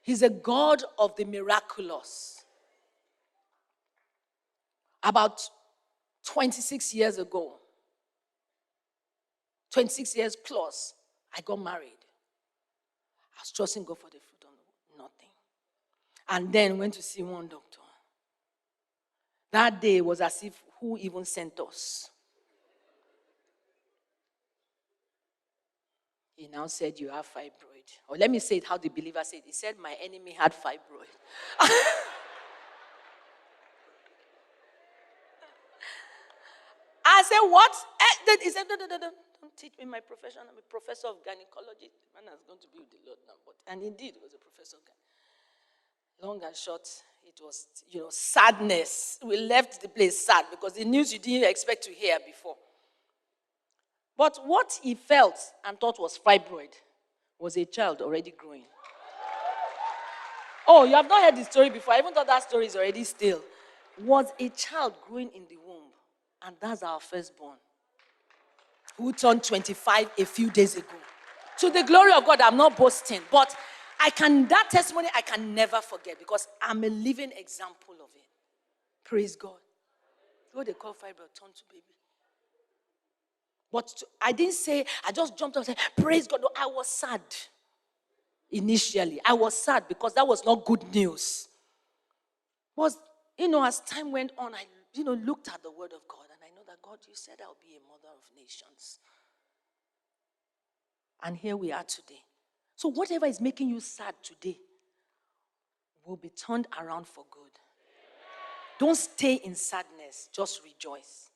He's 0.00 0.22
a 0.22 0.30
God 0.30 0.82
of 0.98 1.14
the 1.16 1.24
miraculous. 1.24 2.44
About 5.02 5.40
26 6.24 6.94
years 6.94 7.18
ago, 7.18 7.58
26 9.72 10.16
years 10.16 10.36
plus, 10.36 10.94
I 11.36 11.40
got 11.40 11.58
married. 11.58 11.98
I 13.36 13.40
was 13.40 13.52
trusting 13.52 13.84
God 13.84 13.98
for 13.98 14.06
the 14.06 14.18
fruit 14.18 14.44
of 14.44 14.98
nothing. 14.98 15.28
And 16.28 16.52
then 16.52 16.78
went 16.78 16.94
to 16.94 17.02
see 17.02 17.22
one 17.22 17.48
doctor. 17.48 17.78
That 19.50 19.80
day 19.80 20.00
was 20.00 20.20
as 20.20 20.42
if 20.42 20.62
who 20.80 20.96
even 20.98 21.24
sent 21.24 21.58
us? 21.60 22.10
He 26.42 26.48
now 26.48 26.66
said, 26.66 26.98
You 26.98 27.10
have 27.10 27.24
fibroid. 27.32 27.86
Or 28.08 28.16
let 28.16 28.28
me 28.28 28.40
say 28.40 28.56
it 28.56 28.64
how 28.64 28.76
the 28.76 28.88
believer 28.88 29.20
said. 29.22 29.42
He 29.46 29.52
said, 29.52 29.76
My 29.80 29.94
enemy 30.02 30.32
had 30.32 30.52
fibroid. 30.52 31.06
I 37.04 37.22
said, 37.22 37.38
What? 37.48 37.72
Eh, 38.00 38.36
he 38.42 38.50
said, 38.50 38.64
No, 38.68 38.74
no, 38.74 38.86
no, 38.86 38.96
no. 38.96 39.10
Don't 39.40 39.56
teach 39.56 39.74
me 39.78 39.84
my 39.84 40.00
profession. 40.00 40.40
I'm 40.50 40.58
a 40.58 40.62
professor 40.62 41.06
of 41.06 41.24
gynecology. 41.24 41.92
The 41.92 42.20
man 42.20 42.32
has 42.32 42.42
gone 42.42 42.58
to 42.58 42.66
be 42.72 42.80
with 42.80 42.90
the 42.90 42.98
Lord 43.06 43.18
now. 43.28 43.34
But, 43.46 43.54
and 43.68 43.80
indeed, 43.80 44.14
he 44.14 44.20
was 44.20 44.34
a 44.34 44.38
professor 44.38 44.78
of 44.78 44.82
gynecology. 44.82 44.98
Long 46.22 46.42
and 46.44 46.56
short, 46.56 46.88
it 47.24 47.40
was, 47.40 47.68
you 47.88 48.00
know, 48.00 48.10
sadness. 48.10 49.20
We 49.24 49.36
left 49.36 49.80
the 49.80 49.88
place 49.88 50.26
sad 50.26 50.46
because 50.50 50.72
the 50.72 50.84
news 50.84 51.12
you 51.12 51.20
didn't 51.20 51.48
expect 51.48 51.84
to 51.84 51.92
hear 51.92 52.18
before. 52.26 52.56
But 54.22 54.38
what 54.46 54.78
he 54.80 54.94
felt 54.94 55.36
and 55.64 55.80
thought 55.80 55.98
was 55.98 56.16
fibroid 56.16 56.72
was 57.40 57.56
a 57.56 57.64
child 57.64 58.00
already 58.00 58.30
growing. 58.30 58.62
Oh, 60.64 60.84
you 60.84 60.94
have 60.94 61.08
not 61.08 61.24
heard 61.24 61.34
the 61.34 61.44
story 61.44 61.70
before. 61.70 61.94
I 61.94 61.98
even 61.98 62.14
thought 62.14 62.28
that 62.28 62.44
story 62.44 62.66
is 62.66 62.76
already 62.76 63.02
still. 63.02 63.40
Was 64.00 64.26
a 64.38 64.48
child 64.50 64.94
growing 65.08 65.28
in 65.34 65.42
the 65.50 65.56
womb, 65.56 65.90
and 66.46 66.54
that's 66.60 66.84
our 66.84 67.00
firstborn, 67.00 67.56
who 68.96 69.12
turned 69.12 69.42
25 69.42 70.10
a 70.16 70.24
few 70.24 70.50
days 70.50 70.76
ago. 70.76 70.86
To 71.58 71.70
the 71.70 71.82
glory 71.82 72.12
of 72.12 72.24
God, 72.24 72.40
I'm 72.42 72.56
not 72.56 72.76
boasting, 72.76 73.22
but 73.28 73.52
I 73.98 74.10
can 74.10 74.46
that 74.46 74.68
testimony 74.70 75.08
I 75.16 75.22
can 75.22 75.52
never 75.52 75.80
forget 75.80 76.20
because 76.20 76.46
I'm 76.62 76.84
a 76.84 76.90
living 76.90 77.32
example 77.36 77.94
of 77.94 78.10
it. 78.14 78.22
Praise 79.02 79.34
God. 79.34 79.58
What 80.52 80.68
they 80.68 80.74
call 80.74 80.92
fibroid 80.92 81.34
turned 81.36 81.56
to 81.56 81.64
baby. 81.68 81.82
But 83.72 84.02
I 84.20 84.32
didn't 84.32 84.54
say, 84.54 84.84
I 85.06 85.12
just 85.12 85.36
jumped 85.36 85.56
up 85.56 85.66
and 85.66 85.76
said, 85.76 85.78
Praise 85.96 86.26
God. 86.26 86.42
No, 86.42 86.50
I 86.54 86.66
was 86.66 86.86
sad 86.88 87.22
initially. 88.50 89.20
I 89.24 89.32
was 89.32 89.56
sad 89.56 89.88
because 89.88 90.12
that 90.14 90.28
was 90.28 90.44
not 90.44 90.64
good 90.64 90.84
news. 90.94 91.48
Was, 92.76 92.98
you 93.38 93.48
know, 93.48 93.64
as 93.64 93.80
time 93.80 94.12
went 94.12 94.32
on, 94.36 94.54
I, 94.54 94.66
you 94.92 95.04
know, 95.04 95.14
looked 95.14 95.48
at 95.48 95.62
the 95.62 95.70
word 95.70 95.92
of 95.92 96.06
God 96.06 96.26
and 96.30 96.38
I 96.42 96.54
know 96.54 96.62
that 96.66 96.82
God, 96.82 96.98
you 97.08 97.14
said 97.14 97.36
I'll 97.42 97.56
be 97.60 97.76
a 97.76 97.80
mother 97.88 98.14
of 98.14 98.22
nations. 98.36 99.00
And 101.22 101.36
here 101.36 101.56
we 101.56 101.72
are 101.72 101.84
today. 101.84 102.22
So 102.76 102.90
whatever 102.90 103.26
is 103.26 103.40
making 103.40 103.68
you 103.68 103.80
sad 103.80 104.14
today 104.22 104.58
will 106.04 106.16
be 106.16 106.30
turned 106.30 106.66
around 106.80 107.06
for 107.06 107.24
good. 107.30 107.52
Don't 108.78 108.96
stay 108.96 109.34
in 109.34 109.54
sadness, 109.54 110.28
just 110.32 110.62
rejoice. 110.64 111.31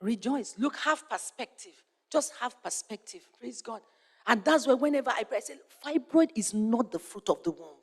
Rejoice. 0.00 0.54
Look, 0.58 0.76
have 0.76 1.08
perspective. 1.08 1.72
Just 2.10 2.32
have 2.40 2.62
perspective. 2.62 3.26
Praise 3.38 3.62
God. 3.62 3.80
And 4.26 4.44
that's 4.44 4.66
why 4.66 4.74
whenever 4.74 5.10
I 5.10 5.24
pray, 5.24 5.38
I 5.38 5.40
say, 5.40 5.54
fibroid 5.84 6.30
is 6.34 6.52
not 6.52 6.90
the 6.90 6.98
fruit 6.98 7.28
of 7.28 7.42
the 7.42 7.50
womb. 7.50 7.76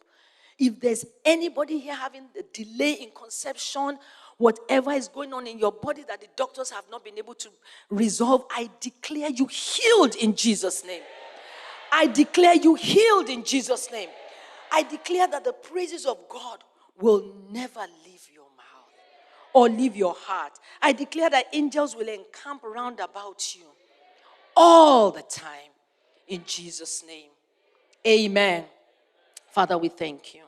If 0.60 0.80
there's 0.80 1.06
anybody 1.26 1.80
here 1.80 1.96
having 1.96 2.26
a 2.38 2.44
delay 2.54 2.94
in 2.94 3.10
conception, 3.12 3.98
whatever 4.38 4.92
is 4.92 5.08
going 5.08 5.34
on 5.34 5.48
in 5.48 5.58
your 5.58 5.72
body 5.72 6.04
that 6.08 6.22
the 6.22 6.28
doctors 6.36 6.70
have 6.70 6.86
not 6.92 7.04
been 7.04 7.18
able 7.18 7.34
to 7.36 7.50
resolve, 7.90 8.46
I 8.52 8.70
declare 8.80 9.30
you 9.30 9.48
healed 9.48 10.16
in 10.16 10.36
Jesus' 10.36 10.86
name. 10.86 11.02
I 11.92 12.08
declare 12.08 12.56
you 12.56 12.76
healed 12.76 13.30
in 13.30 13.44
Jesus' 13.44 13.92
name. 13.92 14.10
I 14.72 14.84
declare 14.84 15.28
that 15.28 15.44
the 15.44 15.54
praises 15.54 16.06
of 16.06 16.18
God 16.28 16.64
will 17.00 17.34
never 17.52 17.82
leave 18.06 18.28
you 18.33 18.33
or 19.54 19.70
leave 19.70 19.96
your 19.96 20.16
heart. 20.16 20.54
I 20.82 20.94
declare 20.94 21.30
that 21.30 21.46
angels 21.54 21.96
will 21.96 22.10
encamp 22.10 22.64
round 22.64 23.00
about 23.00 23.56
you 23.56 23.66
all 24.56 25.12
the 25.12 25.22
time. 25.22 25.72
In 26.28 26.44
Jesus' 26.46 27.04
name. 27.06 27.30
Amen. 28.06 28.66
Father, 29.52 29.78
we 29.78 29.90
thank 29.90 30.34
you. 30.34 30.42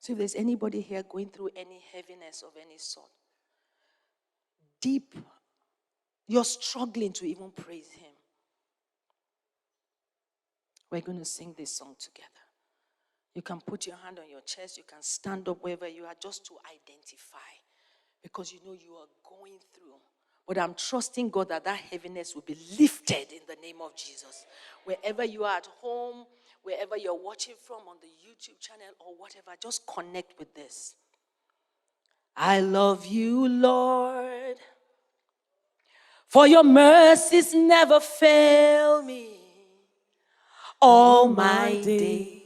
So 0.00 0.12
if 0.12 0.18
there's 0.18 0.34
anybody 0.34 0.80
here 0.80 1.02
going 1.02 1.28
through 1.28 1.50
any 1.54 1.80
heaviness 1.92 2.42
of 2.42 2.50
any 2.60 2.78
sort, 2.78 3.08
deep, 4.80 5.14
you're 6.26 6.44
struggling 6.44 7.12
to 7.12 7.24
even 7.24 7.50
praise 7.50 7.90
Him. 7.90 8.10
We're 10.90 11.00
going 11.00 11.18
to 11.18 11.24
sing 11.24 11.54
this 11.56 11.70
song 11.70 11.94
together. 11.98 12.28
You 13.34 13.42
can 13.42 13.60
put 13.60 13.86
your 13.86 13.96
hand 13.96 14.18
on 14.18 14.28
your 14.30 14.42
chest. 14.42 14.76
You 14.76 14.84
can 14.86 15.02
stand 15.02 15.48
up 15.48 15.58
wherever 15.62 15.88
you 15.88 16.04
are 16.04 16.14
just 16.20 16.44
to 16.46 16.54
identify 16.70 17.38
because 18.22 18.52
you 18.52 18.60
know 18.64 18.72
you 18.72 18.94
are 18.94 19.08
going 19.28 19.58
through. 19.74 19.94
But 20.46 20.58
I'm 20.58 20.74
trusting 20.74 21.30
God 21.30 21.48
that 21.48 21.64
that 21.64 21.78
heaviness 21.78 22.34
will 22.34 22.42
be 22.42 22.56
lifted 22.78 23.32
in 23.32 23.40
the 23.48 23.56
name 23.62 23.76
of 23.80 23.96
Jesus. 23.96 24.46
Wherever 24.84 25.24
you 25.24 25.44
are 25.44 25.56
at 25.56 25.66
home, 25.80 26.26
wherever 26.62 26.96
you're 26.96 27.14
watching 27.14 27.54
from 27.60 27.80
on 27.88 27.96
the 28.00 28.08
YouTube 28.08 28.60
channel 28.60 28.86
or 29.00 29.14
whatever, 29.16 29.56
just 29.62 29.86
connect 29.86 30.38
with 30.38 30.54
this. 30.54 30.94
I 32.36 32.60
love 32.60 33.06
you, 33.06 33.48
Lord, 33.48 34.56
For 36.26 36.46
your 36.46 36.64
mercies 36.64 37.52
never 37.54 38.00
fail 38.00 39.02
me. 39.02 39.36
All 40.80 41.28
my 41.28 41.78
days 41.82 42.41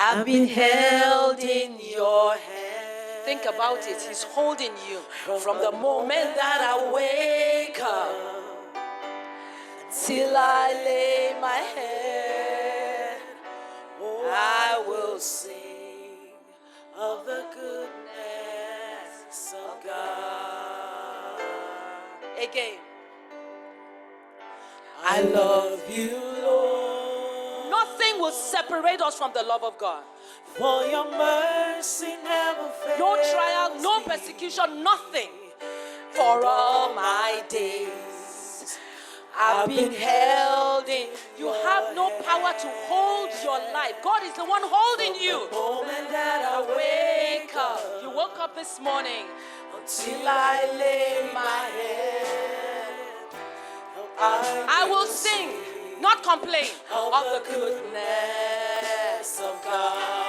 I've 0.00 0.24
been 0.24 0.46
held 0.46 1.40
in 1.40 1.76
your 1.80 2.34
hand. 2.34 3.24
Think 3.24 3.42
about 3.46 3.78
it. 3.78 4.00
He's 4.00 4.22
holding 4.22 4.70
you 4.88 5.00
from 5.40 5.58
the 5.58 5.72
moment 5.72 6.36
that 6.36 6.60
I 6.62 6.92
wake 6.92 7.80
up 7.82 8.14
till 9.90 10.36
I 10.36 10.72
lay 10.86 11.34
my 11.40 11.56
head. 11.74 13.18
I 14.30 14.84
will 14.86 15.18
sing 15.18 16.30
of 16.96 17.26
the 17.26 17.44
goodness 17.52 17.94
of 19.52 19.82
God. 19.84 21.40
Again. 22.40 22.78
I 25.02 25.22
love 25.22 25.80
you. 25.90 26.37
Nothing 28.18 28.20
will 28.20 28.32
separate 28.32 29.00
us 29.00 29.16
from 29.16 29.32
the 29.32 29.42
love 29.42 29.62
of 29.62 29.78
God. 29.78 30.02
For 30.56 30.82
your 30.86 31.04
mercy 31.10 32.16
never 32.24 32.68
fails. 32.84 32.98
No 32.98 33.16
trial, 33.32 33.80
no 33.80 34.00
persecution, 34.00 34.82
nothing. 34.82 35.28
For 36.10 36.44
all 36.44 36.94
my 36.94 37.42
days, 37.48 38.78
I've 39.38 39.68
been 39.68 39.92
held 39.92 40.88
in. 40.88 41.08
You 41.38 41.52
have 41.52 41.94
no 41.94 42.10
power 42.24 42.52
to 42.58 42.68
hold 42.88 43.30
your 43.44 43.58
life. 43.72 43.94
God 44.02 44.22
is 44.24 44.32
the 44.34 44.44
one 44.44 44.62
holding 44.64 45.14
you. 45.22 45.48
Moment 45.52 46.10
that 46.10 46.42
I 46.42 46.60
wake 46.76 47.54
up 47.54 47.80
You 48.02 48.10
woke 48.10 48.38
up 48.40 48.56
this 48.56 48.80
morning. 48.80 49.26
until 49.80 50.26
I 50.26 50.66
lay 50.76 51.30
my 51.32 51.70
head. 51.78 52.94
I 54.20 54.86
will 54.90 55.06
sing, 55.06 55.50
not 56.00 56.22
complain, 56.22 56.70
of 56.92 57.24
the 57.34 57.42
goodness 57.50 59.40
of 59.40 59.64
God. 59.64 60.27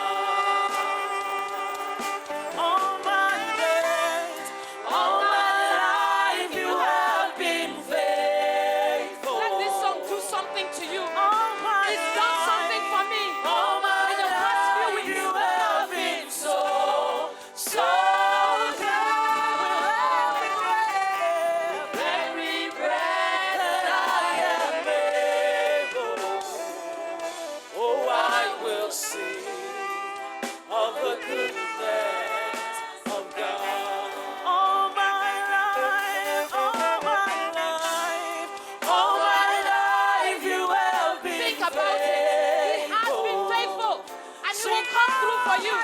For 45.50 45.58
you. 45.66 45.78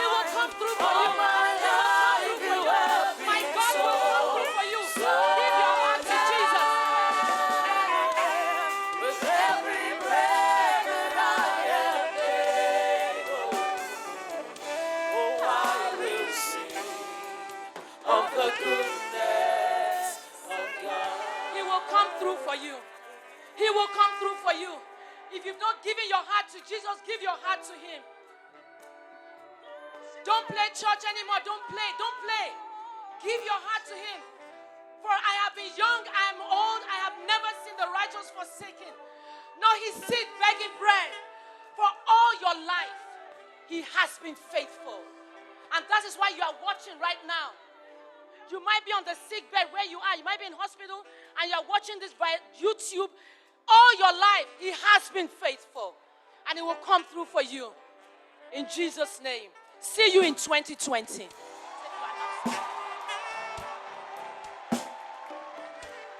He 0.00 0.06
will 0.08 0.28
come 0.32 0.50
through 0.56 0.76
for 0.80 0.92
you. 0.96 1.10
Oh, 1.12 2.16
he 2.24 2.32
will 2.48 2.64
come 2.64 3.04
through 3.20 3.20
for 3.20 3.28
you. 3.28 3.28
My 3.28 3.40
God 3.52 3.74
will 3.84 4.00
come 4.08 4.28
through 4.32 4.52
for 4.56 4.66
you. 4.72 4.80
Give 4.96 5.56
your 5.60 5.74
heart 5.82 6.02
to 6.08 6.16
Jesus. 6.32 6.68
With 9.02 9.20
every 9.24 9.88
breath 10.00 10.84
that 10.88 11.14
I 11.20 11.48
am 11.84 12.08
able, 12.24 13.52
oh, 15.00 15.36
I 15.44 15.78
will 16.00 16.32
sing 16.32 16.76
of 18.06 18.24
the 18.36 18.48
goodness 18.60 20.06
of 20.48 20.66
God. 20.82 21.20
He 21.56 21.62
will 21.62 21.84
come 21.92 22.10
through 22.20 22.38
for 22.46 22.56
you. 22.56 22.76
He 23.56 23.68
will 23.70 23.90
come 23.92 24.12
through 24.20 24.38
for 24.44 24.54
you. 24.56 24.72
If 25.32 25.46
you've 25.46 25.60
not 25.60 25.82
given 25.84 26.04
your 26.08 26.24
heart 26.24 26.48
to 26.52 26.58
Jesus, 26.68 26.96
give 27.06 27.22
your 27.22 27.36
heart 27.42 27.62
to 27.64 27.74
Him. 27.74 28.02
Don't 30.32 30.48
play 30.48 30.72
church 30.72 31.04
anymore. 31.04 31.44
Don't 31.44 31.60
play. 31.68 31.90
Don't 32.00 32.18
play. 32.24 32.48
Give 33.20 33.40
your 33.44 33.60
heart 33.68 33.84
to 33.92 33.96
Him. 33.96 34.20
For 35.04 35.12
I 35.12 35.34
have 35.44 35.52
been 35.52 35.68
young, 35.76 36.08
I 36.08 36.24
am 36.32 36.40
old, 36.40 36.82
I 36.88 36.96
have 37.04 37.16
never 37.26 37.50
seen 37.66 37.74
the 37.74 37.90
righteous 37.90 38.30
forsaken, 38.30 38.94
nor 39.58 39.74
his 39.82 39.98
seed 40.06 40.30
begging 40.38 40.70
bread. 40.78 41.10
For 41.74 41.84
all 41.84 42.32
your 42.38 42.56
life, 42.62 43.02
He 43.66 43.82
has 43.98 44.16
been 44.22 44.38
faithful. 44.38 45.02
And 45.74 45.82
that 45.90 46.06
is 46.06 46.14
why 46.14 46.30
you 46.32 46.40
are 46.46 46.54
watching 46.62 46.94
right 47.02 47.18
now. 47.26 47.52
You 48.48 48.62
might 48.62 48.86
be 48.86 48.94
on 48.94 49.02
the 49.02 49.18
sick 49.28 49.50
bed 49.50 49.68
where 49.74 49.84
you 49.84 49.98
are. 49.98 50.14
You 50.14 50.24
might 50.24 50.38
be 50.38 50.46
in 50.46 50.54
hospital 50.54 51.02
and 51.40 51.44
you 51.50 51.56
are 51.56 51.66
watching 51.66 51.98
this 51.98 52.12
by 52.14 52.38
YouTube. 52.56 53.10
All 53.66 53.92
your 53.98 54.12
life, 54.12 54.48
He 54.60 54.70
has 54.70 55.10
been 55.12 55.28
faithful. 55.28 55.96
And 56.48 56.56
He 56.56 56.62
will 56.62 56.80
come 56.84 57.02
through 57.04 57.26
for 57.26 57.42
you. 57.42 57.72
In 58.52 58.66
Jesus' 58.68 59.20
name. 59.24 59.50
See 59.82 60.12
you 60.14 60.22
in 60.22 60.36
2020. 60.36 61.26